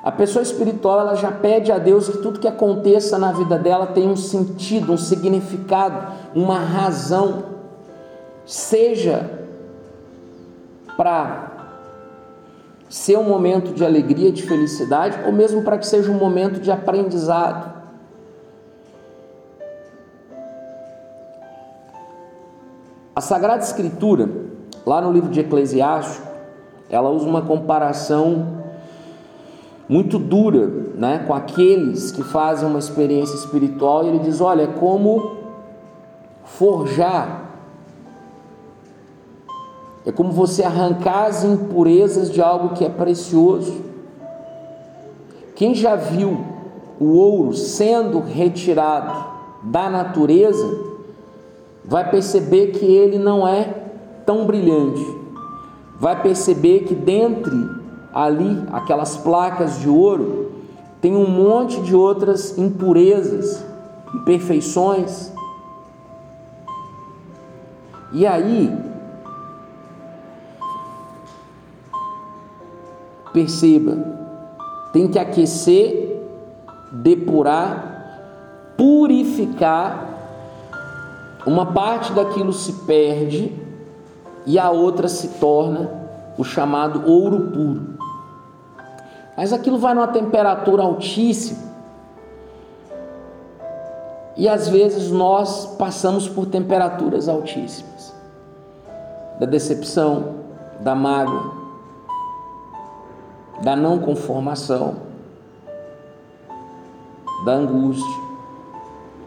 A 0.03 0.11
pessoa 0.11 0.43
espiritual 0.43 0.99
ela 0.99 1.15
já 1.15 1.31
pede 1.31 1.71
a 1.71 1.77
Deus 1.77 2.09
que 2.09 2.17
tudo 2.17 2.37
que 2.37 2.47
aconteça 2.47 3.17
na 3.17 3.31
vida 3.31 3.57
dela 3.57 3.87
tenha 3.87 4.09
um 4.09 4.17
sentido, 4.17 4.91
um 4.91 4.97
significado, 4.97 6.11
uma 6.35 6.59
razão, 6.59 7.45
seja 8.45 9.47
para 10.97 11.51
ser 12.89 13.17
um 13.17 13.23
momento 13.23 13.73
de 13.73 13.85
alegria, 13.85 14.29
de 14.29 14.43
felicidade, 14.43 15.17
ou 15.25 15.31
mesmo 15.31 15.63
para 15.63 15.77
que 15.77 15.87
seja 15.87 16.11
um 16.11 16.17
momento 16.17 16.59
de 16.59 16.69
aprendizado. 16.69 17.71
A 23.15 23.21
Sagrada 23.21 23.63
Escritura, 23.63 24.29
lá 24.85 24.99
no 24.99 25.13
livro 25.13 25.29
de 25.29 25.39
Eclesiastes, 25.39 26.21
ela 26.89 27.09
usa 27.09 27.25
uma 27.25 27.41
comparação 27.41 28.62
muito 29.87 30.17
dura, 30.17 30.67
né, 30.95 31.23
com 31.27 31.33
aqueles 31.33 32.11
que 32.11 32.23
fazem 32.23 32.67
uma 32.67 32.79
experiência 32.79 33.35
espiritual, 33.35 34.03
e 34.03 34.09
ele 34.09 34.19
diz: 34.19 34.41
"Olha, 34.41 34.63
é 34.63 34.67
como 34.67 35.37
forjar 36.45 37.43
é 40.05 40.11
como 40.11 40.31
você 40.31 40.63
arrancar 40.63 41.27
as 41.27 41.43
impurezas 41.43 42.29
de 42.29 42.41
algo 42.41 42.75
que 42.75 42.83
é 42.83 42.89
precioso. 42.89 43.73
Quem 45.55 45.73
já 45.73 45.95
viu 45.95 46.45
o 46.99 47.13
ouro 47.13 47.53
sendo 47.53 48.19
retirado 48.19 49.31
da 49.63 49.89
natureza, 49.89 50.93
vai 51.85 52.09
perceber 52.09 52.71
que 52.71 52.85
ele 52.85 53.17
não 53.17 53.47
é 53.47 53.63
tão 54.25 54.45
brilhante. 54.45 55.05
Vai 55.97 56.21
perceber 56.21 56.81
que 56.81 56.93
dentre 56.93 57.55
ali 58.13 58.63
aquelas 58.71 59.17
placas 59.17 59.79
de 59.79 59.89
ouro 59.89 60.51
tem 61.01 61.17
um 61.17 61.27
monte 61.27 61.81
de 61.81 61.93
outras 61.93 62.57
impurezas, 62.57 63.61
imperfeições. 64.15 65.33
E 68.13 68.25
aí, 68.25 68.73
perceba, 73.33 73.97
tem 74.93 75.09
que 75.09 75.19
aquecer, 75.19 76.25
depurar, 76.89 78.75
purificar. 78.77 80.09
Uma 81.45 81.73
parte 81.73 82.13
daquilo 82.13 82.53
se 82.53 82.71
perde 82.85 83.51
e 84.45 84.57
a 84.57 84.69
outra 84.69 85.09
se 85.09 85.27
torna 85.39 85.91
o 86.37 86.45
chamado 86.45 87.03
ouro 87.05 87.51
puro. 87.51 87.92
Mas 89.35 89.51
aquilo 89.51 89.77
vai 89.77 89.93
numa 89.93 90.07
temperatura 90.07 90.83
altíssima. 90.83 91.73
E 94.35 94.47
às 94.47 94.67
vezes 94.67 95.11
nós 95.11 95.75
passamos 95.77 96.27
por 96.27 96.47
temperaturas 96.47 97.27
altíssimas 97.29 98.13
da 99.39 99.45
decepção, 99.45 100.35
da 100.79 100.95
mágoa, 100.95 101.53
da 103.61 103.75
não 103.75 103.99
conformação, 103.99 104.95
da 107.45 107.53
angústia. 107.53 108.23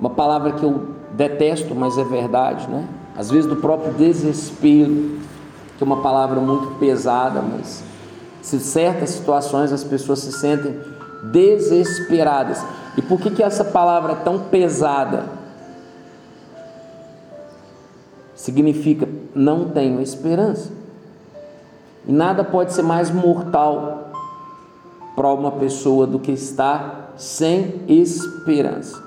Uma 0.01 0.11
palavra 0.11 0.53
que 0.53 0.64
eu 0.64 0.97
detesto, 1.12 1.75
mas 1.75 1.99
é 1.99 2.05
verdade, 2.05 2.69
né? 2.69 2.88
Às 3.16 3.31
vezes 3.31 3.47
do 3.49 3.57
próprio 3.57 3.92
desespero, 3.95 5.19
que 5.77 5.83
é 5.83 5.85
uma 5.85 6.03
palavra 6.03 6.40
muito 6.40 6.79
pesada, 6.79 7.40
mas 7.40 7.83
se 8.47 8.61
certas 8.61 9.11
situações 9.11 9.73
as 9.73 9.83
pessoas 9.83 10.21
se 10.21 10.31
sentem 10.31 10.81
desesperadas. 11.33 12.65
E 12.97 13.03
por 13.03 13.21
que, 13.21 13.29
que 13.29 13.43
essa 13.43 13.65
palavra 13.65 14.13
é 14.13 14.15
tão 14.15 14.39
pesada? 14.39 15.25
Significa 18.37 19.09
não 19.35 19.71
tenho 19.71 20.01
esperança. 20.01 20.71
E 22.07 22.13
nada 22.13 22.45
pode 22.45 22.73
ser 22.73 22.83
mais 22.83 23.11
mortal 23.11 24.13
para 25.17 25.27
uma 25.33 25.51
pessoa 25.51 26.07
do 26.07 26.21
que 26.21 26.31
estar 26.31 27.15
sem 27.17 27.81
esperança. 27.89 29.03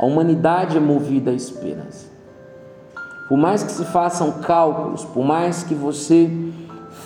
A 0.00 0.04
humanidade 0.04 0.76
é 0.76 0.80
movida 0.80 1.30
à 1.30 1.34
esperança. 1.34 2.08
Por 3.28 3.38
mais 3.38 3.62
que 3.62 3.70
se 3.70 3.84
façam 3.84 4.32
cálculos, 4.40 5.04
por 5.04 5.24
mais 5.24 5.62
que 5.62 5.76
você 5.76 6.28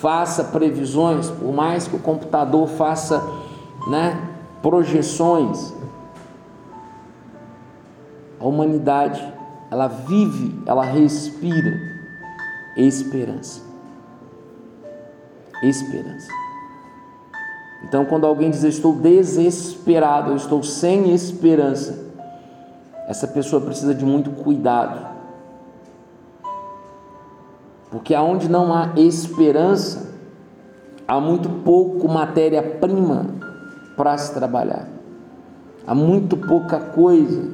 faça 0.03 0.43
previsões, 0.43 1.29
por 1.29 1.53
mais 1.53 1.87
que 1.87 1.95
o 1.95 1.99
computador 1.99 2.67
faça 2.67 3.23
né, 3.87 4.21
projeções, 4.61 5.73
a 8.37 8.45
humanidade 8.45 9.25
ela 9.71 9.87
vive, 9.87 10.61
ela 10.65 10.83
respira 10.83 11.79
esperança. 12.75 13.61
Esperança. 15.63 16.27
Então, 17.85 18.03
quando 18.03 18.27
alguém 18.27 18.51
diz 18.51 18.61
eu 18.61 18.69
estou 18.69 18.93
desesperado, 18.93 20.31
eu 20.31 20.35
estou 20.35 20.61
sem 20.63 21.13
esperança, 21.13 22.11
essa 23.07 23.25
pessoa 23.25 23.61
precisa 23.61 23.95
de 23.95 24.03
muito 24.03 24.31
cuidado. 24.31 25.12
Porque 27.93 28.15
aonde 28.15 28.49
não 28.49 28.73
há 28.73 28.89
esperança, 28.95 30.15
há 31.07 31.19
muito 31.19 31.47
pouco 31.47 32.07
matéria-prima 32.07 33.27
para 33.95 34.17
se 34.17 34.33
trabalhar. 34.33 34.87
Há 35.85 35.93
muito 35.93 36.35
pouca 36.35 36.79
coisa 36.79 37.51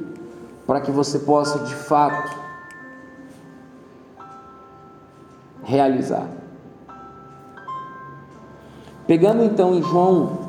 para 0.66 0.80
que 0.80 0.92
você 0.92 1.20
possa 1.20 1.60
de 1.66 1.76
fato 1.76 2.40
realizar. 5.62 6.30
Pegando 9.06 9.44
então 9.44 9.76
em 9.76 9.84
João 9.84 10.48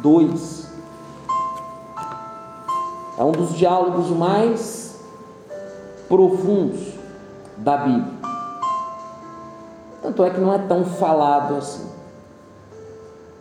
2, 0.00 0.72
é 3.18 3.22
um 3.22 3.32
dos 3.32 3.54
diálogos 3.58 4.08
mais 4.08 4.98
profundos 6.08 6.94
da 7.58 7.76
Bíblia. 7.76 8.31
Tanto 10.02 10.24
é 10.24 10.30
que 10.30 10.40
não 10.40 10.52
é 10.52 10.58
tão 10.58 10.84
falado 10.84 11.56
assim. 11.56 11.88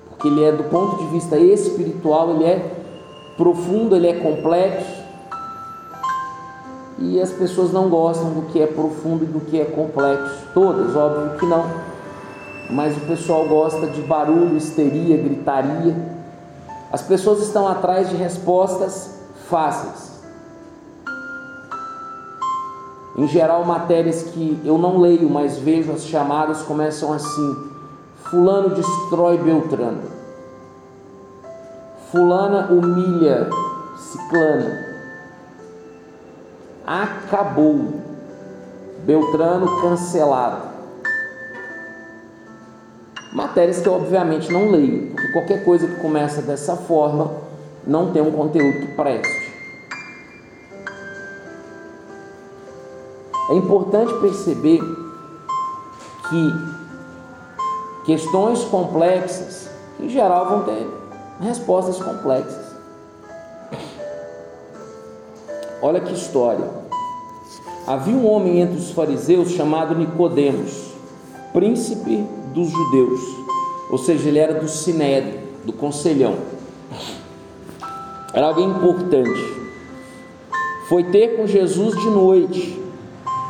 Porque 0.10 0.28
ele 0.28 0.44
é 0.44 0.52
do 0.52 0.64
ponto 0.66 0.98
de 0.98 1.08
vista 1.08 1.38
espiritual, 1.38 2.36
ele 2.36 2.46
é 2.46 2.72
profundo, 3.36 3.96
ele 3.96 4.08
é 4.08 4.14
complexo. 4.14 5.02
E 7.00 7.20
as 7.20 7.32
pessoas 7.32 7.72
não 7.74 7.90
gostam 7.90 8.30
do 8.30 8.44
que 8.44 8.62
é 8.62 8.68
profundo 8.68 9.24
e 9.24 9.28
do 9.28 9.40
que 9.40 9.60
é 9.60 9.66
complexo. 9.66 10.48
Todas, 10.54 10.96
óbvio 10.96 11.38
que 11.40 11.46
não 11.46 11.92
mas 12.72 12.96
o 12.96 13.02
pessoal 13.02 13.46
gosta 13.48 13.86
de 13.88 14.02
barulho, 14.02 14.56
histeria, 14.56 15.18
gritaria. 15.18 15.96
As 16.92 17.02
pessoas 17.02 17.42
estão 17.42 17.68
atrás 17.68 18.10
de 18.10 18.16
respostas 18.16 19.20
fáceis. 19.50 20.11
Em 23.16 23.28
geral, 23.28 23.66
matérias 23.66 24.24
que 24.24 24.62
eu 24.64 24.78
não 24.78 24.98
leio, 24.98 25.30
mas 25.30 25.58
vejo 25.58 25.92
as 25.92 26.06
chamadas 26.06 26.62
começam 26.62 27.12
assim: 27.14 27.56
Fulano 28.24 28.70
destrói 28.70 29.38
Beltrano, 29.38 30.04
Fulana 32.12 32.68
humilha 32.72 33.50
Ciclana, 33.98 34.86
acabou, 36.86 37.94
Beltrano 39.06 39.82
cancelado 39.82 40.72
matérias 43.32 43.80
que 43.80 43.88
eu 43.88 43.94
obviamente 43.94 44.52
não 44.52 44.70
leio, 44.70 45.12
porque 45.12 45.32
qualquer 45.32 45.64
coisa 45.64 45.88
que 45.88 45.96
começa 45.96 46.42
dessa 46.42 46.76
forma 46.76 47.32
não 47.88 48.12
tem 48.12 48.22
um 48.22 48.32
conteúdo 48.32 48.80
que 48.80 48.88
preste. 48.96 49.41
É 53.52 53.54
importante 53.54 54.14
perceber 54.22 54.80
que 56.30 56.54
questões 58.06 58.64
complexas, 58.64 59.70
em 60.00 60.08
geral, 60.08 60.48
vão 60.48 60.64
ter 60.64 60.88
respostas 61.42 62.02
complexas. 62.02 62.72
Olha 65.82 66.00
que 66.00 66.14
história. 66.14 66.66
Havia 67.86 68.16
um 68.16 68.26
homem 68.26 68.62
entre 68.62 68.78
os 68.78 68.92
fariseus 68.92 69.52
chamado 69.52 69.96
Nicodemos, 69.96 70.94
príncipe 71.52 72.26
dos 72.54 72.70
judeus, 72.70 73.20
ou 73.90 73.98
seja, 73.98 74.30
ele 74.30 74.40
era 74.40 74.62
do 74.62 74.70
sinédrio, 74.70 75.42
do 75.66 75.74
conselhão. 75.74 76.38
Era 78.34 78.48
alguém 78.48 78.70
importante. 78.70 79.62
Foi 80.88 81.04
ter 81.04 81.36
com 81.36 81.46
Jesus 81.46 82.00
de 82.00 82.10
noite. 82.10 82.81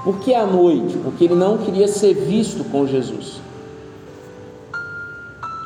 Por 0.03 0.19
que 0.19 0.33
à 0.33 0.45
noite? 0.45 0.97
Porque 0.97 1.25
ele 1.25 1.35
não 1.35 1.57
queria 1.57 1.87
ser 1.87 2.13
visto 2.13 2.63
com 2.71 2.87
Jesus. 2.87 3.39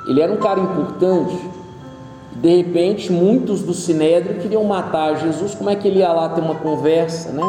Ele 0.07 0.21
era 0.21 0.31
um 0.31 0.37
cara 0.37 0.59
importante. 0.59 1.37
De 2.35 2.57
repente, 2.57 3.11
muitos 3.11 3.61
do 3.61 3.73
sinédrio 3.73 4.41
queriam 4.41 4.63
matar 4.65 5.15
Jesus. 5.17 5.55
Como 5.55 5.69
é 5.69 5.75
que 5.75 5.87
ele 5.87 5.99
ia 5.99 6.11
lá 6.11 6.29
ter 6.29 6.41
uma 6.41 6.55
conversa, 6.55 7.31
né? 7.31 7.43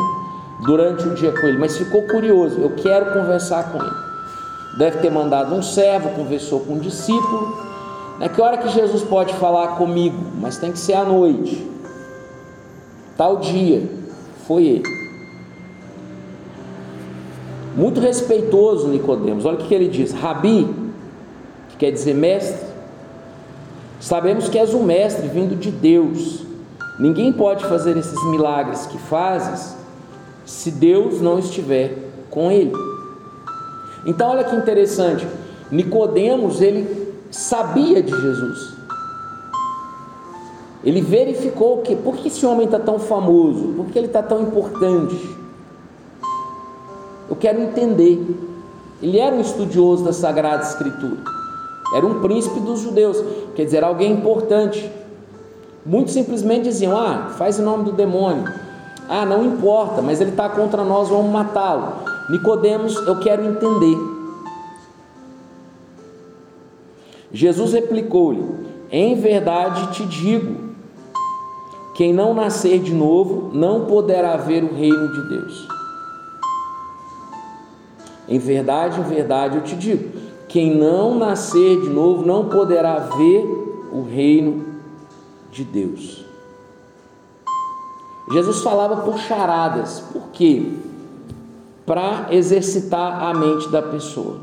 Durante 0.64 1.06
o 1.06 1.14
dia 1.14 1.32
com 1.32 1.46
ele, 1.46 1.58
mas 1.58 1.76
ficou 1.76 2.02
curioso. 2.02 2.60
Eu 2.60 2.70
quero 2.76 3.12
conversar 3.12 3.72
com 3.72 3.78
ele. 3.78 3.94
Deve 4.78 4.98
ter 4.98 5.10
mandado 5.10 5.54
um 5.54 5.62
servo, 5.62 6.10
conversou 6.10 6.60
com 6.60 6.74
um 6.74 6.78
discípulo. 6.78 7.66
Né? 8.18 8.28
Que 8.28 8.40
hora 8.40 8.56
que 8.56 8.68
Jesus 8.68 9.02
pode 9.02 9.34
falar 9.34 9.76
comigo? 9.76 10.16
Mas 10.40 10.56
tem 10.56 10.72
que 10.72 10.78
ser 10.78 10.94
à 10.94 11.04
noite. 11.04 11.68
Tal 13.16 13.38
dia. 13.38 13.88
Foi 14.46 14.64
ele. 14.64 14.95
Muito 17.76 18.00
respeitoso 18.00 18.88
Nicodemos. 18.88 19.44
Olha 19.44 19.58
o 19.58 19.64
que 19.64 19.74
ele 19.74 19.88
diz: 19.88 20.12
Rabi, 20.12 20.68
que 21.68 21.76
quer 21.76 21.92
dizer 21.92 22.14
mestre, 22.14 22.66
Sabemos 24.00 24.48
que 24.48 24.58
és 24.58 24.74
um 24.74 24.82
mestre 24.82 25.26
vindo 25.26 25.56
de 25.56 25.70
Deus. 25.70 26.44
Ninguém 26.98 27.32
pode 27.32 27.64
fazer 27.64 27.96
esses 27.96 28.22
milagres 28.30 28.86
que 28.86 28.98
fazes 28.98 29.74
se 30.44 30.70
Deus 30.70 31.20
não 31.20 31.38
estiver 31.38 31.96
com 32.30 32.50
ele. 32.50 32.72
Então 34.04 34.30
olha 34.30 34.44
que 34.44 34.54
interessante, 34.54 35.26
Nicodemos 35.70 36.60
ele 36.60 37.14
sabia 37.30 38.02
de 38.02 38.12
Jesus. 38.12 38.76
Ele 40.84 41.00
verificou 41.00 41.78
que 41.78 41.96
por 41.96 42.16
que 42.16 42.28
esse 42.28 42.46
homem 42.46 42.66
está 42.66 42.78
tão 42.78 42.98
famoso, 42.98 43.74
por 43.76 43.86
que 43.86 43.98
ele 43.98 44.06
está 44.06 44.22
tão 44.22 44.42
importante. 44.42 45.36
Eu 47.28 47.36
quero 47.36 47.60
entender. 47.60 48.20
Ele 49.02 49.18
era 49.18 49.34
um 49.34 49.40
estudioso 49.40 50.04
da 50.04 50.12
Sagrada 50.12 50.62
Escritura, 50.62 51.18
era 51.94 52.06
um 52.06 52.20
príncipe 52.20 52.60
dos 52.60 52.80
judeus, 52.80 53.22
quer 53.54 53.64
dizer, 53.64 53.84
alguém 53.84 54.12
importante. 54.12 54.90
Muitos 55.84 56.14
simplesmente 56.14 56.64
diziam: 56.64 56.96
Ah, 56.96 57.34
faz 57.36 57.58
o 57.58 57.62
nome 57.62 57.84
do 57.84 57.92
demônio. 57.92 58.44
Ah, 59.08 59.24
não 59.24 59.44
importa, 59.44 60.02
mas 60.02 60.20
ele 60.20 60.30
está 60.30 60.48
contra 60.48 60.82
nós, 60.82 61.08
vamos 61.08 61.30
matá-lo. 61.30 61.92
Nicodemos, 62.30 62.96
eu 63.06 63.20
quero 63.20 63.44
entender. 63.44 63.96
Jesus 67.32 67.72
replicou-lhe: 67.72 68.44
Em 68.90 69.14
verdade 69.14 69.92
te 69.92 70.06
digo, 70.06 70.56
quem 71.94 72.12
não 72.12 72.34
nascer 72.34 72.80
de 72.80 72.92
novo 72.92 73.50
não 73.54 73.84
poderá 73.84 74.36
ver 74.36 74.64
o 74.64 74.74
reino 74.74 75.12
de 75.12 75.28
Deus. 75.28 75.75
Em 78.28 78.38
verdade, 78.38 79.00
em 79.00 79.04
verdade 79.04 79.56
eu 79.56 79.62
te 79.62 79.76
digo: 79.76 80.10
quem 80.48 80.76
não 80.76 81.14
nascer 81.16 81.80
de 81.80 81.88
novo 81.88 82.24
não 82.26 82.48
poderá 82.48 82.98
ver 82.98 83.44
o 83.92 84.02
reino 84.02 84.64
de 85.50 85.64
Deus. 85.64 86.24
Jesus 88.32 88.60
falava 88.60 89.02
por 89.02 89.18
charadas, 89.18 90.00
por 90.12 90.28
quê? 90.32 90.72
Para 91.84 92.26
exercitar 92.30 93.22
a 93.22 93.32
mente 93.32 93.68
da 93.68 93.80
pessoa. 93.80 94.40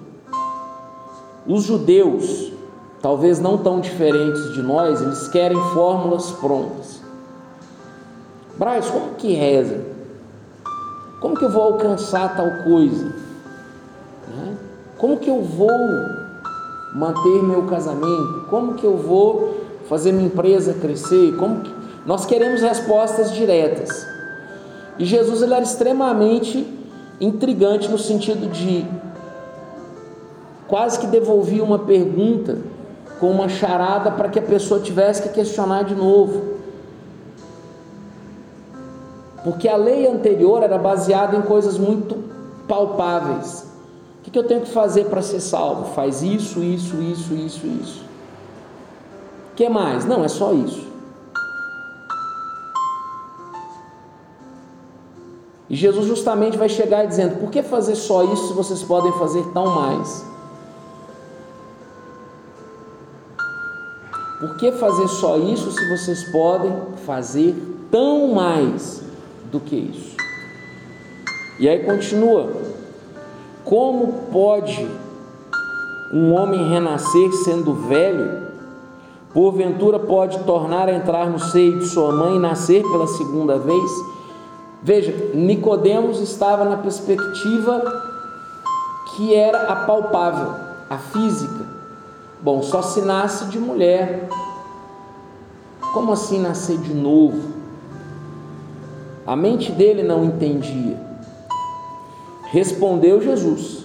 Os 1.46 1.64
judeus, 1.64 2.54
talvez 3.02 3.40
não 3.40 3.58
tão 3.58 3.82
diferentes 3.82 4.54
de 4.54 4.62
nós, 4.62 5.02
eles 5.02 5.28
querem 5.28 5.58
fórmulas 5.74 6.32
prontas. 6.32 7.02
Braz, 8.58 8.90
como 8.90 9.16
que 9.16 9.34
reza? 9.34 9.86
Como 11.20 11.36
que 11.36 11.44
eu 11.44 11.52
vou 11.52 11.64
alcançar 11.64 12.36
tal 12.38 12.64
coisa? 12.64 13.14
Né? 14.36 14.58
Como 14.98 15.18
que 15.18 15.30
eu 15.30 15.42
vou 15.42 15.70
manter 16.94 17.44
meu 17.44 17.64
casamento? 17.64 18.46
Como 18.50 18.74
que 18.76 18.86
eu 18.86 18.98
vou 18.98 19.62
fazer 19.88 20.12
minha 20.12 20.28
empresa 20.28 20.74
crescer? 20.74 21.36
Como 21.38 21.62
que... 21.62 21.72
Nós 22.06 22.26
queremos 22.26 22.62
respostas 22.62 23.32
diretas. 23.32 24.06
E 24.98 25.06
Jesus 25.06 25.42
ele 25.42 25.54
era 25.54 25.64
extremamente 25.64 26.68
intrigante 27.20 27.90
no 27.90 27.98
sentido 27.98 28.52
de 28.52 28.86
quase 30.68 31.00
que 31.00 31.08
devolvia 31.08 31.64
uma 31.64 31.80
pergunta 31.80 32.60
com 33.20 33.30
uma 33.32 33.48
charada 33.48 34.12
para 34.12 34.30
que 34.30 34.40
a 34.40 34.42
pessoa 34.42 34.80
tivesse 34.80 35.24
que 35.24 35.30
questionar 35.30 35.84
de 35.84 35.96
novo. 35.96 36.54
Porque 39.44 39.68
a 39.68 39.76
lei 39.76 40.08
anterior 40.08 40.64
era 40.64 40.78
baseada 40.78 41.36
em 41.36 41.42
coisas 41.42 41.78
muito 41.78 42.24
palpáveis. 42.68 43.73
O 44.26 44.32
que 44.32 44.40
eu 44.40 44.44
tenho 44.44 44.62
que 44.62 44.72
fazer 44.72 45.06
para 45.06 45.22
ser 45.22 45.40
salvo? 45.40 45.94
Faz 45.94 46.24
isso, 46.24 46.64
isso, 46.64 46.96
isso, 47.02 47.34
isso, 47.34 47.68
isso. 47.68 48.06
O 49.52 49.56
que 49.56 49.68
mais? 49.70 50.06
Não, 50.06 50.24
é 50.24 50.28
só 50.28 50.54
isso. 50.54 50.88
E 55.70 55.76
Jesus 55.76 56.08
justamente 56.08 56.58
vai 56.58 56.70
chegar 56.70 57.06
dizendo: 57.06 57.40
por 57.40 57.52
que 57.52 57.62
fazer 57.62 57.96
só 57.96 58.24
isso 58.24 58.48
se 58.48 58.54
vocês 58.54 58.82
podem 58.82 59.12
fazer 59.14 59.44
tão 59.54 59.68
mais? 59.68 60.26
Por 64.40 64.58
que 64.58 64.72
fazer 64.72 65.08
só 65.08 65.38
isso 65.38 65.72
se 65.72 65.90
vocês 65.90 66.24
podem 66.32 66.74
fazer 67.06 67.56
tão 67.92 68.34
mais? 68.34 69.04
do 69.54 69.60
que 69.60 69.76
isso. 69.76 70.18
E 71.60 71.70
aí 71.70 71.84
continua: 71.86 72.52
como 73.66 74.28
pode 74.32 74.88
um 76.14 76.34
homem 76.34 76.70
renascer 76.70 77.32
sendo 77.44 77.74
velho? 77.74 78.44
Porventura 79.34 79.98
pode 79.98 80.40
tornar 80.44 80.88
a 80.88 80.94
entrar 80.94 81.28
no 81.28 81.40
seio 81.40 81.80
de 81.80 81.88
sua 81.88 82.12
mãe 82.12 82.36
e 82.36 82.40
nascer 82.40 82.84
pela 82.84 83.08
segunda 83.08 83.58
vez? 83.58 83.92
Veja, 84.82 85.32
Nicodemos 85.34 86.20
estava 86.20 86.66
na 86.66 86.78
perspectiva 86.78 87.82
que 89.16 89.34
era 89.34 89.70
a 89.72 89.76
palpável, 89.88 90.54
a 90.90 90.98
física. 90.98 91.66
Bom, 92.42 92.62
só 92.62 92.82
se 92.82 93.02
nasce 93.02 93.46
de 93.46 93.58
mulher. 93.58 94.28
Como 95.94 96.12
assim 96.12 96.40
nascer 96.40 96.78
de 96.78 96.94
novo? 96.94 97.54
A 99.26 99.36
mente 99.36 99.72
dele 99.72 100.04
não 100.04 100.26
entendia. 100.26 101.13
Respondeu 102.54 103.20
Jesus: 103.20 103.84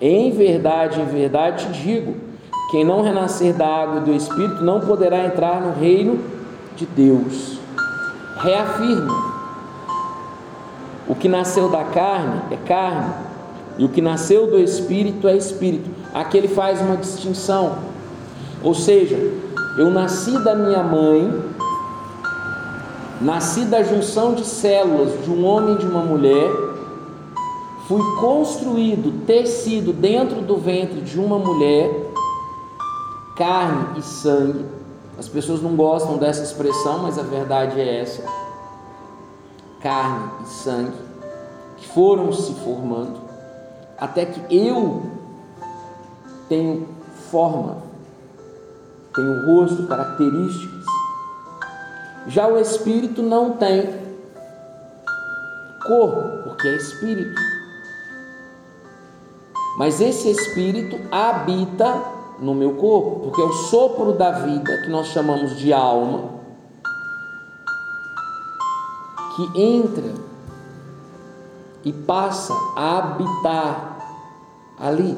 Em 0.00 0.32
verdade, 0.32 1.00
em 1.00 1.04
verdade 1.04 1.66
te 1.66 1.82
digo: 1.84 2.16
quem 2.72 2.84
não 2.84 3.00
renascer 3.00 3.54
da 3.54 3.64
água 3.64 4.00
e 4.00 4.04
do 4.04 4.12
Espírito 4.12 4.64
não 4.64 4.80
poderá 4.80 5.24
entrar 5.24 5.60
no 5.60 5.72
reino 5.72 6.18
de 6.74 6.84
Deus. 6.84 7.60
Reafirma: 8.38 9.32
o 11.06 11.14
que 11.14 11.28
nasceu 11.28 11.68
da 11.68 11.84
carne 11.84 12.42
é 12.50 12.56
carne, 12.56 13.14
e 13.78 13.84
o 13.84 13.88
que 13.88 14.02
nasceu 14.02 14.50
do 14.50 14.58
Espírito 14.58 15.28
é 15.28 15.36
Espírito. 15.36 15.88
Aqui 16.12 16.36
ele 16.36 16.48
faz 16.48 16.80
uma 16.80 16.96
distinção. 16.96 17.78
Ou 18.64 18.74
seja, 18.74 19.16
eu 19.78 19.90
nasci 19.90 20.36
da 20.42 20.56
minha 20.56 20.82
mãe 20.82 21.52
Nasci 23.22 23.60
da 23.66 23.84
junção 23.84 24.34
de 24.34 24.44
células 24.44 25.12
de 25.22 25.30
um 25.30 25.44
homem 25.44 25.76
e 25.76 25.78
de 25.78 25.86
uma 25.86 26.02
mulher, 26.02 26.50
fui 27.92 28.20
construído, 28.20 29.26
tecido 29.26 29.92
dentro 29.92 30.40
do 30.40 30.56
ventre 30.56 31.02
de 31.02 31.20
uma 31.20 31.38
mulher, 31.38 31.90
carne 33.36 33.98
e 33.98 34.02
sangue. 34.02 34.64
As 35.18 35.28
pessoas 35.28 35.60
não 35.60 35.76
gostam 35.76 36.16
dessa 36.16 36.42
expressão, 36.42 37.00
mas 37.00 37.18
a 37.18 37.22
verdade 37.22 37.78
é 37.78 38.00
essa. 38.00 38.24
Carne 39.82 40.30
e 40.42 40.48
sangue 40.48 40.96
que 41.76 41.86
foram 41.88 42.32
se 42.32 42.54
formando 42.54 43.20
até 43.98 44.24
que 44.24 44.40
eu 44.56 45.02
tenho 46.48 46.88
forma, 47.30 47.76
tenho 49.14 49.46
rosto, 49.46 49.86
características 49.86 50.82
já 52.28 52.46
o 52.46 52.58
espírito 52.58 53.20
não 53.20 53.56
tem 53.56 54.00
corpo, 55.84 56.44
porque 56.44 56.68
é 56.68 56.76
espírito. 56.76 57.51
Mas 59.76 60.00
esse 60.00 60.30
espírito 60.30 60.98
habita 61.10 62.02
no 62.38 62.54
meu 62.54 62.74
corpo, 62.74 63.20
porque 63.20 63.40
é 63.40 63.44
o 63.44 63.52
sopro 63.52 64.12
da 64.12 64.30
vida, 64.30 64.82
que 64.82 64.90
nós 64.90 65.08
chamamos 65.08 65.56
de 65.56 65.72
alma, 65.72 66.30
que 69.36 69.60
entra 69.60 70.12
e 71.84 71.92
passa 71.92 72.52
a 72.76 72.98
habitar 72.98 73.98
ali, 74.78 75.16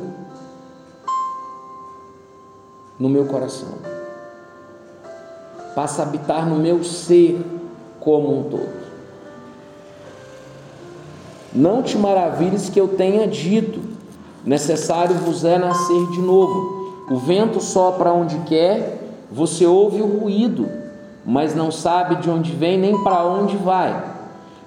no 2.99 3.09
meu 3.09 3.27
coração 3.27 3.95
passa 5.75 6.03
a 6.03 6.07
habitar 6.07 6.49
no 6.49 6.57
meu 6.57 6.85
ser 6.85 7.45
como 7.99 8.39
um 8.39 8.43
todo. 8.45 8.85
Não 11.53 11.83
te 11.83 11.99
maravilhes 11.99 12.69
que 12.69 12.81
eu 12.81 12.89
tenha 12.89 13.27
dito, 13.27 13.81
necessário 14.45 15.15
vos 15.17 15.45
é 15.45 15.59
nascer 15.59 16.11
de 16.11 16.21
novo. 16.21 17.05
O 17.11 17.17
vento 17.17 17.61
sopra 17.61 18.13
onde 18.13 18.39
quer, 18.41 18.99
você 19.31 19.67
ouve 19.67 20.01
o 20.01 20.07
ruído, 20.07 20.69
mas 21.25 21.55
não 21.55 21.71
sabe 21.71 22.17
de 22.17 22.31
onde 22.31 22.53
vem 22.53 22.79
nem 22.79 23.03
para 23.03 23.25
onde 23.27 23.57
vai. 23.57 24.03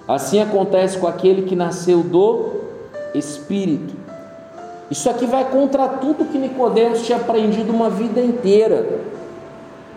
Assim 0.06 0.40
acontece 0.40 0.98
com 0.98 1.06
aquele 1.06 1.42
que 1.42 1.54
nasceu 1.54 2.02
do 2.02 2.50
Espírito. 3.14 3.94
Isso 4.90 5.10
aqui 5.10 5.26
vai 5.26 5.50
contra 5.50 5.86
tudo 5.86 6.24
que 6.24 6.38
Nicodemos 6.38 7.04
tinha 7.04 7.18
aprendido 7.18 7.72
uma 7.72 7.90
vida 7.90 8.20
inteira. 8.20 9.00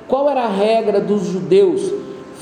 Qual 0.08 0.30
era 0.30 0.44
a 0.44 0.50
regra 0.50 1.00
dos 1.00 1.24
judeus? 1.28 1.82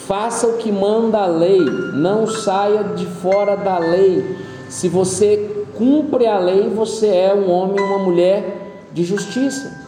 Faça 0.07 0.47
o 0.47 0.57
que 0.57 0.71
manda 0.71 1.19
a 1.19 1.27
lei, 1.27 1.61
não 1.93 2.25
saia 2.25 2.83
de 2.83 3.05
fora 3.05 3.55
da 3.55 3.77
lei. 3.77 4.37
Se 4.67 4.89
você 4.89 5.48
cumpre 5.79 6.27
a 6.27 6.37
lei, 6.37 6.67
você 6.69 7.07
é 7.07 7.33
um 7.33 7.49
homem 7.49 7.79
uma 7.79 7.99
mulher 7.99 8.89
de 8.91 9.05
justiça. 9.05 9.79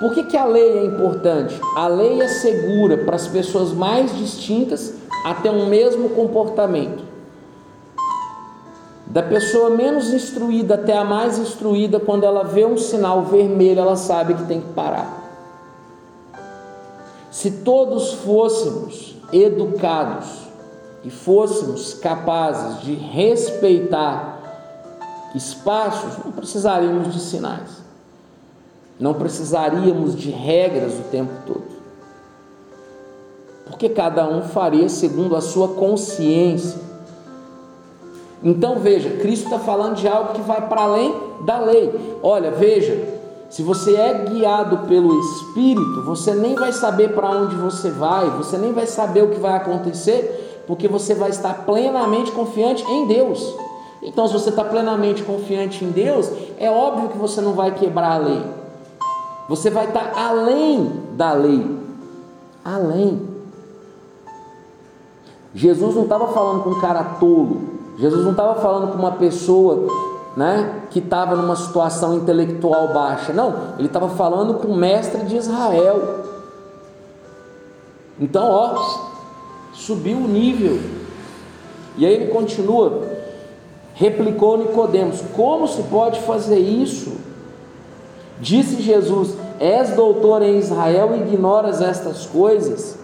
Por 0.00 0.12
que, 0.14 0.24
que 0.24 0.36
a 0.36 0.44
lei 0.44 0.78
é 0.78 0.84
importante? 0.84 1.60
A 1.76 1.86
lei 1.86 2.20
é 2.20 2.26
segura 2.26 2.98
para 3.04 3.14
as 3.14 3.28
pessoas 3.28 3.72
mais 3.72 4.12
distintas 4.18 4.94
até 5.24 5.48
um 5.48 5.66
mesmo 5.66 6.08
comportamento. 6.08 7.04
Da 9.06 9.22
pessoa 9.22 9.70
menos 9.70 10.12
instruída 10.12 10.74
até 10.74 10.98
a 10.98 11.04
mais 11.04 11.38
instruída, 11.38 12.00
quando 12.00 12.24
ela 12.24 12.42
vê 12.42 12.64
um 12.64 12.76
sinal 12.76 13.22
vermelho, 13.22 13.78
ela 13.78 13.94
sabe 13.94 14.34
que 14.34 14.44
tem 14.46 14.60
que 14.60 14.72
parar. 14.72 15.22
Se 17.30 17.50
todos 17.62 18.14
fôssemos 18.14 19.16
educados 19.32 20.48
e 21.04 21.10
fôssemos 21.10 21.94
capazes 21.94 22.82
de 22.82 22.94
respeitar 22.94 24.38
espaços, 25.34 26.24
não 26.24 26.32
precisaríamos 26.32 27.12
de 27.12 27.20
sinais, 27.20 27.82
não 29.00 29.14
precisaríamos 29.14 30.14
de 30.14 30.30
regras 30.30 30.94
o 30.94 31.02
tempo 31.10 31.32
todo, 31.46 31.64
porque 33.66 33.88
cada 33.88 34.28
um 34.28 34.42
faria 34.42 34.88
segundo 34.88 35.34
a 35.34 35.40
sua 35.40 35.68
consciência. 35.68 36.80
Então 38.44 38.78
veja, 38.78 39.08
Cristo 39.18 39.44
está 39.44 39.58
falando 39.58 39.96
de 39.96 40.06
algo 40.08 40.34
que 40.34 40.42
vai 40.42 40.68
para 40.68 40.82
além 40.82 41.14
da 41.44 41.60
lei. 41.60 42.18
Olha, 42.22 42.50
veja, 42.50 43.12
se 43.48 43.62
você 43.62 43.94
é 43.94 44.24
guiado 44.24 44.88
pelo 44.88 45.20
Espírito, 45.20 46.02
você 46.04 46.34
nem 46.34 46.54
vai 46.54 46.72
saber 46.72 47.14
para 47.14 47.30
onde 47.30 47.54
você 47.54 47.90
vai, 47.90 48.30
você 48.30 48.56
nem 48.56 48.72
vai 48.72 48.86
saber 48.86 49.22
o 49.22 49.28
que 49.28 49.38
vai 49.38 49.54
acontecer, 49.54 50.51
porque 50.66 50.88
você 50.88 51.14
vai 51.14 51.30
estar 51.30 51.64
plenamente 51.64 52.30
confiante 52.32 52.84
em 52.84 53.06
Deus. 53.06 53.54
Então, 54.02 54.26
se 54.26 54.32
você 54.32 54.50
está 54.50 54.64
plenamente 54.64 55.22
confiante 55.22 55.84
em 55.84 55.90
Deus, 55.90 56.30
é 56.58 56.70
óbvio 56.70 57.10
que 57.10 57.18
você 57.18 57.40
não 57.40 57.52
vai 57.52 57.72
quebrar 57.72 58.14
a 58.14 58.18
lei. 58.18 58.42
Você 59.48 59.70
vai 59.70 59.86
estar 59.86 60.12
além 60.16 60.92
da 61.12 61.32
lei. 61.32 61.78
Além. 62.64 63.28
Jesus 65.54 65.94
não 65.94 66.04
estava 66.04 66.28
falando 66.28 66.64
com 66.64 66.70
um 66.70 66.80
cara 66.80 67.04
tolo. 67.20 67.60
Jesus 67.98 68.24
não 68.24 68.32
estava 68.32 68.60
falando 68.60 68.90
com 68.90 68.98
uma 68.98 69.12
pessoa 69.12 69.86
né, 70.36 70.82
que 70.90 70.98
estava 70.98 71.36
numa 71.36 71.54
situação 71.54 72.16
intelectual 72.16 72.88
baixa. 72.88 73.32
Não, 73.32 73.54
ele 73.78 73.86
estava 73.86 74.08
falando 74.08 74.54
com 74.54 74.68
o 74.68 74.76
mestre 74.76 75.24
de 75.24 75.36
Israel. 75.36 76.24
Então, 78.18 78.50
ó, 78.50 79.11
subiu 79.72 80.18
o 80.18 80.28
nível. 80.28 80.78
E 81.96 82.06
aí 82.06 82.14
ele 82.14 82.26
continua. 82.28 83.08
Replicou 83.94 84.58
Nicodemos: 84.58 85.22
Como 85.34 85.66
se 85.68 85.82
pode 85.84 86.20
fazer 86.20 86.58
isso? 86.58 87.16
Disse 88.40 88.80
Jesus: 88.80 89.34
És 89.60 89.90
doutor 89.90 90.42
em 90.42 90.58
Israel 90.58 91.14
e 91.14 91.20
ignoras 91.20 91.80
estas 91.80 92.26
coisas? 92.26 92.98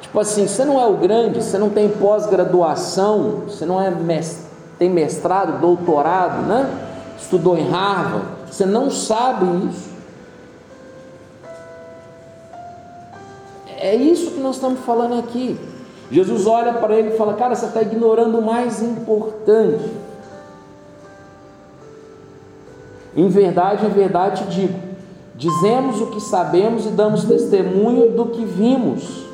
Tipo 0.00 0.20
assim, 0.20 0.46
você 0.46 0.64
não 0.64 0.80
é 0.80 0.86
o 0.86 0.96
grande, 0.96 1.42
você 1.42 1.58
não 1.58 1.70
tem 1.70 1.88
pós-graduação, 1.88 3.42
você 3.46 3.66
não 3.66 3.80
é 3.80 3.90
mestre, 3.90 4.46
tem 4.78 4.88
mestrado, 4.88 5.60
doutorado, 5.60 6.46
né? 6.46 6.68
Estudou 7.18 7.58
em 7.58 7.68
Harvard, 7.68 8.26
você 8.50 8.64
não 8.64 8.90
sabe 8.90 9.44
isso. 9.68 9.88
É 13.80 13.94
isso 13.94 14.32
que 14.32 14.40
nós 14.40 14.56
estamos 14.56 14.80
falando 14.80 15.18
aqui. 15.18 15.58
Jesus 16.10 16.46
olha 16.46 16.74
para 16.74 16.94
ele 16.94 17.14
e 17.14 17.16
fala: 17.16 17.34
Cara, 17.34 17.54
você 17.54 17.66
está 17.66 17.82
ignorando 17.82 18.38
o 18.38 18.42
mais 18.42 18.82
importante. 18.82 19.84
Em 23.14 23.28
verdade, 23.28 23.84
em 23.84 23.90
verdade 23.90 24.44
te 24.44 24.50
digo: 24.50 24.78
dizemos 25.34 26.00
o 26.00 26.06
que 26.06 26.20
sabemos 26.20 26.86
e 26.86 26.90
damos 26.90 27.24
testemunho 27.24 28.12
do 28.12 28.26
que 28.26 28.44
vimos, 28.44 29.26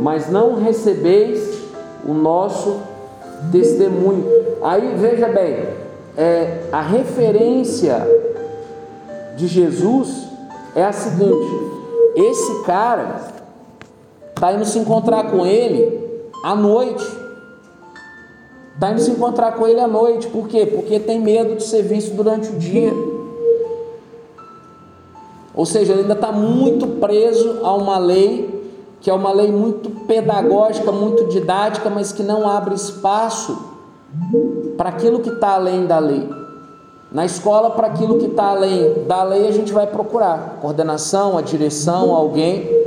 mas 0.00 0.30
não 0.30 0.62
recebeis 0.62 1.60
o 2.06 2.14
nosso 2.14 2.80
testemunho. 3.50 4.26
Aí 4.62 4.94
veja 4.96 5.28
bem, 5.28 5.66
é, 6.16 6.68
a 6.72 6.80
referência 6.80 8.06
de 9.36 9.46
Jesus 9.46 10.28
é 10.74 10.84
a 10.84 10.92
seguinte: 10.92 11.72
esse 12.14 12.62
cara 12.62 13.31
está 14.42 14.52
indo 14.52 14.64
se 14.64 14.76
encontrar 14.76 15.30
com 15.30 15.46
ele 15.46 16.00
à 16.42 16.52
noite. 16.56 17.06
Está 18.74 18.90
indo 18.90 19.00
se 19.00 19.12
encontrar 19.12 19.52
com 19.52 19.68
ele 19.68 19.78
à 19.78 19.86
noite. 19.86 20.26
Por 20.26 20.48
quê? 20.48 20.66
Porque 20.66 20.98
tem 20.98 21.20
medo 21.20 21.54
de 21.54 21.62
ser 21.62 21.82
visto 21.82 22.12
durante 22.16 22.48
o 22.48 22.58
dia. 22.58 22.92
Ou 25.54 25.64
seja, 25.64 25.92
ele 25.92 26.02
ainda 26.02 26.14
está 26.14 26.32
muito 26.32 26.88
preso 26.98 27.60
a 27.62 27.72
uma 27.72 27.98
lei 27.98 28.60
que 29.00 29.10
é 29.10 29.14
uma 29.14 29.32
lei 29.32 29.50
muito 29.50 29.90
pedagógica, 30.06 30.90
muito 30.90 31.24
didática, 31.26 31.90
mas 31.90 32.12
que 32.12 32.22
não 32.22 32.48
abre 32.48 32.74
espaço 32.74 33.56
para 34.76 34.88
aquilo 34.88 35.20
que 35.20 35.30
está 35.30 35.54
além 35.54 35.86
da 35.86 35.98
lei. 35.98 36.28
Na 37.12 37.24
escola, 37.24 37.70
para 37.70 37.88
aquilo 37.88 38.18
que 38.18 38.26
está 38.26 38.50
além 38.50 39.04
da 39.06 39.22
lei, 39.22 39.46
a 39.46 39.52
gente 39.52 39.72
vai 39.72 39.86
procurar 39.86 40.58
coordenação, 40.60 41.36
a 41.36 41.42
direção, 41.42 42.14
alguém 42.14 42.81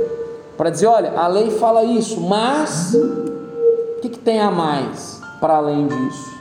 para 0.56 0.70
dizer: 0.70 0.86
olha, 0.86 1.12
a 1.18 1.26
lei 1.26 1.50
fala 1.50 1.84
isso, 1.84 2.20
mas 2.20 2.94
o 2.94 4.00
que, 4.00 4.08
que 4.08 4.18
tem 4.18 4.40
a 4.40 4.50
mais 4.50 5.20
para 5.40 5.56
além 5.56 5.86
disso? 5.86 6.36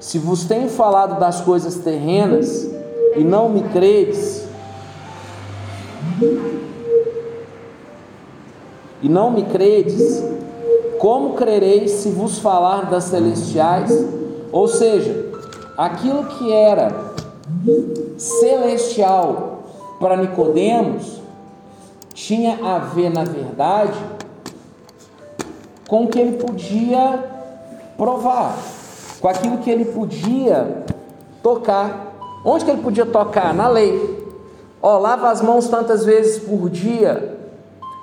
Se 0.00 0.18
vos 0.18 0.44
tenho 0.44 0.68
falado 0.68 1.18
das 1.18 1.40
coisas 1.40 1.76
terrenas 1.76 2.68
e 3.16 3.24
não 3.24 3.48
me 3.48 3.62
credes, 3.62 4.46
e 9.02 9.08
não 9.08 9.30
me 9.30 9.44
credes, 9.44 10.22
como 10.98 11.34
crereis 11.34 11.90
se 11.90 12.10
vos 12.10 12.38
falar 12.38 12.90
das 12.90 13.04
celestiais? 13.04 14.06
Ou 14.52 14.68
seja, 14.68 15.26
aquilo 15.76 16.24
que 16.24 16.52
era 16.52 16.92
celestial 18.16 19.64
para 20.00 20.16
Nicodemos 20.16 21.20
tinha 22.16 22.58
a 22.64 22.78
ver, 22.78 23.10
na 23.10 23.24
verdade, 23.24 24.00
com 25.86 26.04
o 26.04 26.08
que 26.08 26.18
ele 26.18 26.38
podia 26.38 27.22
provar, 27.94 28.56
com 29.20 29.28
aquilo 29.28 29.58
que 29.58 29.70
ele 29.70 29.84
podia 29.84 30.82
tocar. 31.42 32.14
Onde 32.42 32.64
que 32.64 32.70
ele 32.70 32.82
podia 32.82 33.04
tocar? 33.04 33.52
Na 33.52 33.68
lei. 33.68 34.26
Ó, 34.80 34.98
lava 34.98 35.30
as 35.30 35.42
mãos 35.42 35.68
tantas 35.68 36.06
vezes 36.06 36.42
por 36.42 36.70
dia. 36.70 37.38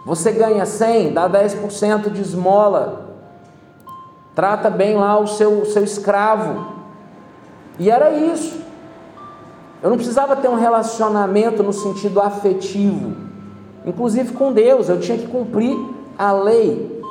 Você 0.05 0.31
ganha 0.31 0.63
100, 0.63 1.13
dá 1.13 1.27
10% 1.27 2.11
de 2.11 2.21
esmola. 2.21 3.17
Trata 4.35 4.69
bem 4.69 4.95
lá 4.95 5.17
o 5.17 5.25
seu, 5.25 5.65
seu 5.65 5.83
escravo. 5.83 6.67
E 7.79 7.89
era 7.89 8.11
isso. 8.11 8.61
Eu 9.81 9.89
não 9.89 9.97
precisava 9.97 10.35
ter 10.35 10.49
um 10.49 10.55
relacionamento 10.55 11.63
no 11.63 11.73
sentido 11.73 12.21
afetivo 12.21 13.32
inclusive 13.85 14.33
com 14.33 14.51
Deus, 14.51 14.89
eu 14.89 14.99
tinha 14.99 15.17
que 15.17 15.27
cumprir 15.27 15.77
a 16.17 16.31
lei. 16.31 17.01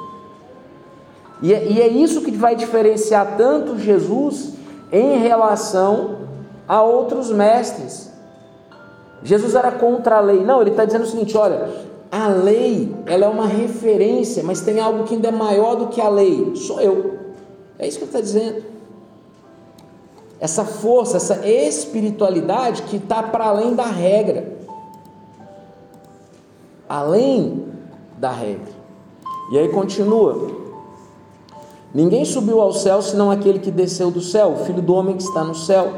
E 1.43 1.53
é, 1.53 1.67
e 1.67 1.81
é 1.81 1.89
isso 1.89 2.23
que 2.23 2.31
vai 2.31 2.55
diferenciar 2.55 3.37
tanto 3.37 3.79
Jesus 3.79 4.55
em 4.91 5.19
relação 5.19 6.19
a 6.69 6.83
outros 6.83 7.31
mestres. 7.31 8.11
Jesus 9.25 9.55
era 9.55 9.73
contra 9.73 10.17
a 10.17 10.21
lei. 10.21 10.45
Não, 10.45 10.61
ele 10.61 10.71
está 10.71 10.85
dizendo 10.85 11.03
o 11.03 11.07
seguinte: 11.07 11.37
olha, 11.37 11.69
a 12.11 12.29
lei 12.29 12.95
ela 13.07 13.27
é 13.27 13.29
uma 13.29 13.47
referência, 13.47 14.43
mas 14.43 14.61
tem 14.61 14.79
algo 14.79 15.05
que 15.05 15.15
ainda 15.15 15.29
é 15.29 15.33
maior 15.33 15.75
do 15.75 15.89
que 15.89 16.01
a 16.01 16.09
lei. 16.09 16.55
Sou 16.55 16.81
eu. 16.81 17.19
É 17.79 17.87
isso 17.87 17.99
que 17.99 18.05
ele 18.05 18.11
está 18.11 18.21
dizendo. 18.21 18.63
Essa 20.39 20.65
força, 20.65 21.17
essa 21.17 21.47
espiritualidade 21.47 22.83
que 22.83 22.97
está 22.97 23.23
para 23.23 23.47
além 23.47 23.75
da 23.75 23.85
regra 23.85 24.62
além 26.93 27.65
da 28.19 28.31
regra. 28.31 28.71
E 29.51 29.59
aí 29.59 29.69
continua: 29.71 30.51
Ninguém 31.95 32.23
subiu 32.27 32.61
ao 32.61 32.75
céu 32.75 33.01
senão 33.01 33.31
aquele 33.31 33.59
que 33.59 33.71
desceu 33.71 34.11
do 34.11 34.21
céu, 34.21 34.53
o 34.53 34.65
filho 34.67 34.83
do 34.83 34.93
homem 34.93 35.17
que 35.17 35.23
está 35.23 35.43
no 35.43 35.55
céu. 35.55 35.91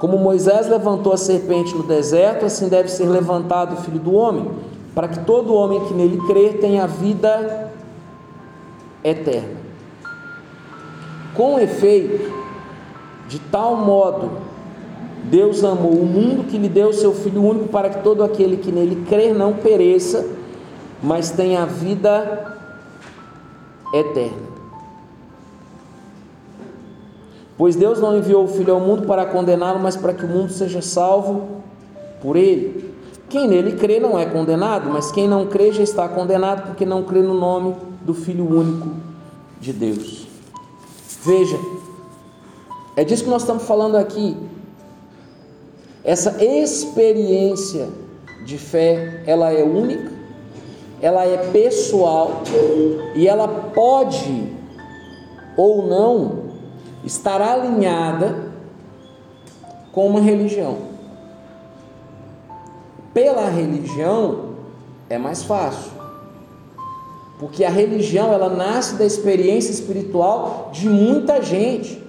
Como 0.00 0.18
Moisés 0.18 0.68
levantou 0.68 1.12
a 1.12 1.16
serpente 1.16 1.72
no 1.74 1.84
deserto, 1.84 2.46
assim 2.46 2.68
deve 2.68 2.88
ser 2.88 3.06
levantado 3.06 3.74
o 3.74 3.76
filho 3.76 4.00
do 4.00 4.12
homem, 4.12 4.50
para 4.92 5.06
que 5.06 5.20
todo 5.20 5.54
homem 5.54 5.84
que 5.86 5.94
nele 5.94 6.18
crer 6.26 6.58
tenha 6.60 6.86
vida 6.86 7.72
eterna. 9.04 9.56
Com 11.36 11.60
efeito, 11.60 12.32
de 13.28 13.38
tal 13.38 13.76
modo 13.76 14.47
Deus 15.24 15.62
amou 15.64 15.92
o 15.92 16.06
mundo 16.06 16.44
que 16.44 16.56
lhe 16.56 16.68
deu 16.68 16.88
o 16.88 16.94
seu 16.94 17.12
Filho 17.12 17.42
único 17.42 17.68
para 17.68 17.90
que 17.90 18.02
todo 18.02 18.22
aquele 18.22 18.56
que 18.56 18.72
nele 18.72 19.04
crer 19.08 19.34
não 19.34 19.52
pereça, 19.52 20.26
mas 21.02 21.30
tenha 21.30 21.62
a 21.62 21.66
vida 21.66 22.56
eterna. 23.92 24.48
Pois 27.56 27.74
Deus 27.74 28.00
não 28.00 28.16
enviou 28.16 28.44
o 28.44 28.48
Filho 28.48 28.72
ao 28.72 28.80
mundo 28.80 29.06
para 29.06 29.26
condená-lo, 29.26 29.80
mas 29.80 29.96
para 29.96 30.14
que 30.14 30.24
o 30.24 30.28
mundo 30.28 30.52
seja 30.52 30.80
salvo 30.80 31.62
por 32.22 32.36
ele. 32.36 32.94
Quem 33.28 33.46
nele 33.46 33.72
crê 33.72 34.00
não 34.00 34.18
é 34.18 34.24
condenado, 34.24 34.88
mas 34.88 35.10
quem 35.10 35.28
não 35.28 35.46
crê 35.46 35.72
já 35.72 35.82
está 35.82 36.08
condenado, 36.08 36.68
porque 36.68 36.86
não 36.86 37.02
crê 37.02 37.20
no 37.20 37.34
nome 37.34 37.74
do 38.00 38.14
Filho 38.14 38.48
único 38.48 38.88
de 39.60 39.72
Deus. 39.72 40.26
Veja, 41.22 41.58
é 42.96 43.04
disso 43.04 43.24
que 43.24 43.30
nós 43.30 43.42
estamos 43.42 43.64
falando 43.64 43.96
aqui. 43.96 44.36
Essa 46.04 46.42
experiência 46.42 47.88
de 48.44 48.56
fé, 48.56 49.22
ela 49.26 49.52
é 49.52 49.62
única, 49.62 50.12
ela 51.00 51.24
é 51.24 51.36
pessoal 51.52 52.42
e 53.14 53.28
ela 53.28 53.48
pode 53.48 54.52
ou 55.56 55.86
não 55.86 56.44
estar 57.04 57.40
alinhada 57.40 58.52
com 59.92 60.06
uma 60.06 60.20
religião. 60.20 60.78
Pela 63.12 63.48
religião 63.48 64.50
é 65.10 65.18
mais 65.18 65.42
fácil. 65.42 65.98
Porque 67.38 67.64
a 67.64 67.70
religião 67.70 68.32
ela 68.32 68.48
nasce 68.48 68.96
da 68.96 69.04
experiência 69.04 69.70
espiritual 69.70 70.70
de 70.72 70.88
muita 70.88 71.40
gente. 71.42 72.02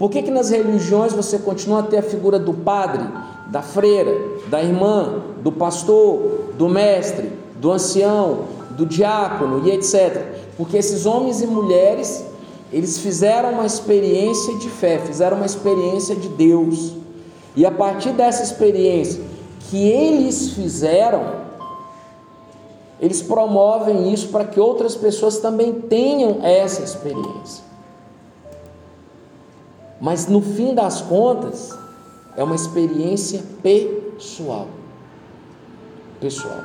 Por 0.00 0.08
que, 0.08 0.22
que 0.22 0.30
nas 0.30 0.48
religiões 0.48 1.12
você 1.12 1.38
continua 1.38 1.80
a 1.80 1.82
ter 1.82 1.98
a 1.98 2.02
figura 2.02 2.38
do 2.38 2.54
padre, 2.54 3.06
da 3.48 3.60
freira, 3.60 4.16
da 4.48 4.62
irmã, 4.62 5.24
do 5.42 5.52
pastor, 5.52 6.54
do 6.56 6.70
mestre, 6.70 7.30
do 7.56 7.70
ancião, 7.70 8.44
do 8.70 8.86
diácono 8.86 9.68
e 9.68 9.72
etc? 9.72 10.24
Porque 10.56 10.78
esses 10.78 11.04
homens 11.04 11.42
e 11.42 11.46
mulheres, 11.46 12.24
eles 12.72 12.96
fizeram 12.96 13.50
uma 13.50 13.66
experiência 13.66 14.56
de 14.56 14.70
fé, 14.70 14.98
fizeram 15.00 15.36
uma 15.36 15.44
experiência 15.44 16.16
de 16.16 16.30
Deus. 16.30 16.92
E 17.54 17.66
a 17.66 17.70
partir 17.70 18.12
dessa 18.12 18.42
experiência 18.42 19.20
que 19.68 19.86
eles 19.86 20.52
fizeram, 20.52 21.40
eles 22.98 23.20
promovem 23.20 24.10
isso 24.10 24.28
para 24.28 24.46
que 24.46 24.58
outras 24.58 24.96
pessoas 24.96 25.40
também 25.40 25.74
tenham 25.74 26.38
essa 26.42 26.82
experiência. 26.82 27.69
Mas 30.00 30.26
no 30.26 30.40
fim 30.40 30.74
das 30.74 31.02
contas, 31.02 31.78
é 32.36 32.42
uma 32.42 32.54
experiência 32.54 33.42
pessoal. 33.62 34.68
Pessoal. 36.20 36.60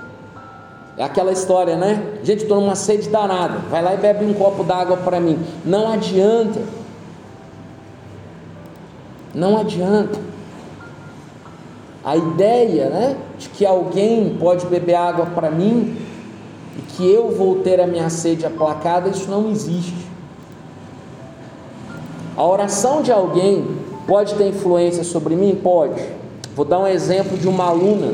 É 0.98 1.04
aquela 1.04 1.34
história, 1.34 1.76
né? 1.76 2.20
Gente, 2.24 2.44
estou 2.44 2.62
numa 2.62 2.76
sede 2.76 3.10
danada. 3.10 3.58
Vai 3.70 3.84
lá 3.84 3.94
e 3.94 3.98
bebe 3.98 4.24
um 4.24 4.34
copo 4.34 4.64
d'água 4.64 4.96
para 4.98 5.20
mim. 5.20 5.38
Não 5.66 5.92
adianta. 5.92 6.62
Não 9.34 9.58
adianta. 9.58 10.18
A 12.04 12.16
ideia, 12.16 12.90
né, 12.90 13.18
de 13.38 13.50
que 13.50 13.66
alguém 13.66 14.38
pode 14.40 14.66
beber 14.68 14.96
água 14.96 15.26
para 15.26 15.52
mim 15.52 15.98
e 16.78 16.82
que 16.84 17.12
eu 17.12 17.32
vou 17.32 17.60
ter 17.60 17.82
a 17.82 17.88
minha 17.88 18.10
sede 18.10 18.46
aplacada, 18.46 19.10
isso 19.10 19.30
não 19.30 19.50
existe. 19.50 20.05
A 22.38 22.44
oração 22.44 23.02
de 23.02 23.12
alguém 23.12 23.66
pode 24.06 24.36
ter 24.36 24.50
influência 24.50 25.04
sobre 25.04 25.36
mim? 25.36 25.56
Pode. 25.56 26.04
Vou 26.56 26.66
dar 26.66 26.80
um 26.80 26.88
exemplo 26.88 27.38
de 27.38 27.48
uma 27.48 27.66
aluna. 27.66 28.14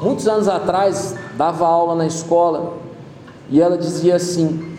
Muitos 0.00 0.26
anos 0.26 0.48
atrás, 0.48 1.14
dava 1.36 1.66
aula 1.66 1.94
na 1.94 2.06
escola 2.06 2.74
e 3.50 3.60
ela 3.60 3.76
dizia 3.76 4.16
assim: 4.16 4.76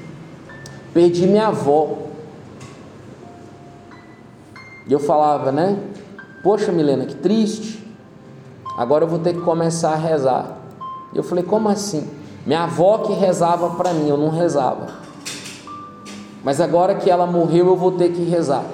Perdi 0.94 1.28
minha 1.28 1.48
avó. 1.48 1.98
E 4.88 4.91
eu 4.91 5.00
falava, 5.00 5.52
né? 5.52 5.78
Poxa, 6.44 6.72
Milena, 6.72 7.06
que 7.06 7.16
triste. 7.16 7.82
Agora 8.78 9.06
eu 9.06 9.08
vou 9.08 9.20
ter 9.20 9.34
que 9.34 9.41
começar 9.41 9.94
a 9.94 9.98
rezar. 9.98 10.58
E 11.14 11.18
eu 11.18 11.24
falei: 11.24 11.44
Como 11.44 11.70
assim? 11.70 12.10
Minha 12.46 12.64
avó 12.64 12.98
que 12.98 13.14
rezava 13.14 13.70
para 13.72 13.94
mim, 13.94 14.10
eu 14.10 14.18
não 14.18 14.30
rezava. 14.30 15.03
Mas 16.44 16.60
agora 16.60 16.96
que 16.96 17.10
ela 17.10 17.26
morreu, 17.26 17.68
eu 17.68 17.76
vou 17.76 17.94
ter 17.94 18.12
que 18.12 18.22
rezar. 18.24 18.66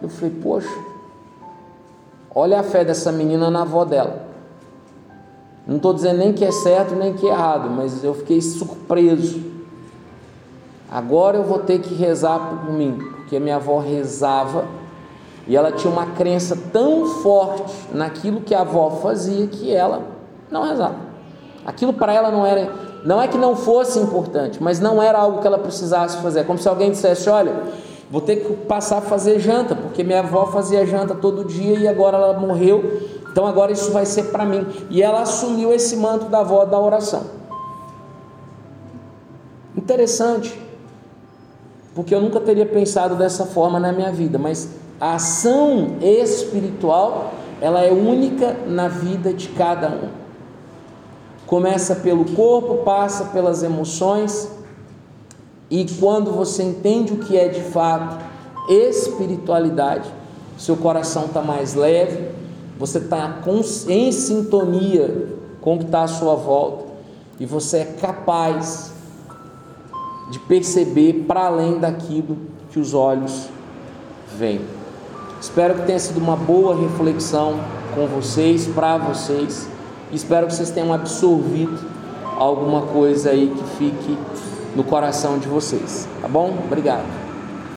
Eu 0.00 0.08
falei, 0.08 0.34
poxa, 0.40 0.78
olha 2.32 2.60
a 2.60 2.62
fé 2.62 2.84
dessa 2.84 3.10
menina 3.10 3.50
na 3.50 3.62
avó 3.62 3.84
dela. 3.84 4.24
Não 5.66 5.76
estou 5.76 5.92
dizendo 5.92 6.18
nem 6.18 6.32
que 6.32 6.44
é 6.44 6.52
certo 6.52 6.94
nem 6.94 7.14
que 7.14 7.26
é 7.26 7.30
errado, 7.30 7.68
mas 7.68 8.04
eu 8.04 8.14
fiquei 8.14 8.40
surpreso. 8.40 9.42
Agora 10.88 11.38
eu 11.38 11.42
vou 11.42 11.58
ter 11.58 11.80
que 11.80 11.92
rezar 11.92 12.38
por 12.38 12.72
mim, 12.72 12.96
porque 13.16 13.40
minha 13.40 13.56
avó 13.56 13.80
rezava 13.80 14.64
e 15.48 15.56
ela 15.56 15.72
tinha 15.72 15.92
uma 15.92 16.06
crença 16.06 16.56
tão 16.72 17.06
forte 17.06 17.74
naquilo 17.92 18.40
que 18.40 18.54
a 18.54 18.60
avó 18.60 18.90
fazia 19.02 19.48
que 19.48 19.72
ela 19.72 20.02
não 20.48 20.62
rezava. 20.62 20.96
Aquilo 21.64 21.92
para 21.92 22.12
ela 22.12 22.30
não 22.30 22.46
era 22.46 22.85
não 23.06 23.22
é 23.22 23.28
que 23.28 23.38
não 23.38 23.54
fosse 23.54 24.00
importante, 24.00 24.60
mas 24.60 24.80
não 24.80 25.00
era 25.00 25.16
algo 25.16 25.40
que 25.40 25.46
ela 25.46 25.58
precisasse 25.58 26.16
fazer. 26.16 26.40
É 26.40 26.42
como 26.42 26.58
se 26.58 26.68
alguém 26.68 26.90
dissesse: 26.90 27.30
Olha, 27.30 27.54
vou 28.10 28.20
ter 28.20 28.34
que 28.36 28.52
passar 28.64 28.98
a 28.98 29.00
fazer 29.00 29.38
janta, 29.38 29.76
porque 29.76 30.02
minha 30.02 30.18
avó 30.18 30.46
fazia 30.46 30.84
janta 30.84 31.14
todo 31.14 31.44
dia 31.44 31.78
e 31.78 31.86
agora 31.86 32.16
ela 32.16 32.32
morreu, 32.32 33.00
então 33.30 33.46
agora 33.46 33.70
isso 33.70 33.92
vai 33.92 34.04
ser 34.04 34.24
para 34.32 34.44
mim. 34.44 34.66
E 34.90 35.04
ela 35.04 35.20
assumiu 35.22 35.72
esse 35.72 35.94
manto 35.96 36.24
da 36.24 36.40
avó 36.40 36.64
da 36.64 36.80
oração. 36.80 37.22
Interessante, 39.76 40.60
porque 41.94 42.12
eu 42.12 42.20
nunca 42.20 42.40
teria 42.40 42.66
pensado 42.66 43.14
dessa 43.14 43.46
forma 43.46 43.78
na 43.78 43.92
minha 43.92 44.10
vida, 44.10 44.36
mas 44.36 44.68
a 45.00 45.14
ação 45.14 45.92
espiritual 46.00 47.34
ela 47.60 47.82
é 47.82 47.92
única 47.92 48.56
na 48.66 48.88
vida 48.88 49.32
de 49.32 49.46
cada 49.50 49.90
um. 49.90 50.25
Começa 51.46 51.94
pelo 51.94 52.24
corpo, 52.34 52.78
passa 52.84 53.26
pelas 53.26 53.62
emoções, 53.62 54.50
e 55.70 55.86
quando 56.00 56.32
você 56.32 56.62
entende 56.62 57.12
o 57.12 57.18
que 57.18 57.36
é 57.36 57.48
de 57.48 57.62
fato 57.62 58.24
espiritualidade, 58.68 60.10
seu 60.58 60.76
coração 60.76 61.26
está 61.26 61.40
mais 61.40 61.74
leve, 61.74 62.30
você 62.78 62.98
está 62.98 63.42
em 63.88 64.12
sintonia 64.12 65.28
com 65.60 65.76
o 65.76 65.78
que 65.78 65.84
está 65.84 66.02
à 66.02 66.08
sua 66.08 66.34
volta, 66.34 66.84
e 67.38 67.46
você 67.46 67.78
é 67.78 67.84
capaz 67.84 68.92
de 70.30 70.38
perceber 70.40 71.24
para 71.28 71.46
além 71.46 71.78
daquilo 71.78 72.36
que 72.70 72.80
os 72.80 72.92
olhos 72.92 73.48
veem. 74.36 74.60
Espero 75.40 75.74
que 75.76 75.82
tenha 75.82 75.98
sido 75.98 76.18
uma 76.18 76.34
boa 76.34 76.74
reflexão 76.74 77.60
com 77.94 78.06
vocês, 78.06 78.66
para 78.66 78.98
vocês. 78.98 79.68
Espero 80.12 80.46
que 80.46 80.54
vocês 80.54 80.70
tenham 80.70 80.92
absorvido 80.92 81.78
alguma 82.38 82.82
coisa 82.82 83.30
aí 83.30 83.52
que 83.56 83.64
fique 83.76 84.18
no 84.74 84.84
coração 84.84 85.38
de 85.38 85.48
vocês. 85.48 86.06
Tá 86.20 86.28
bom? 86.28 86.56
Obrigado. 86.66 87.25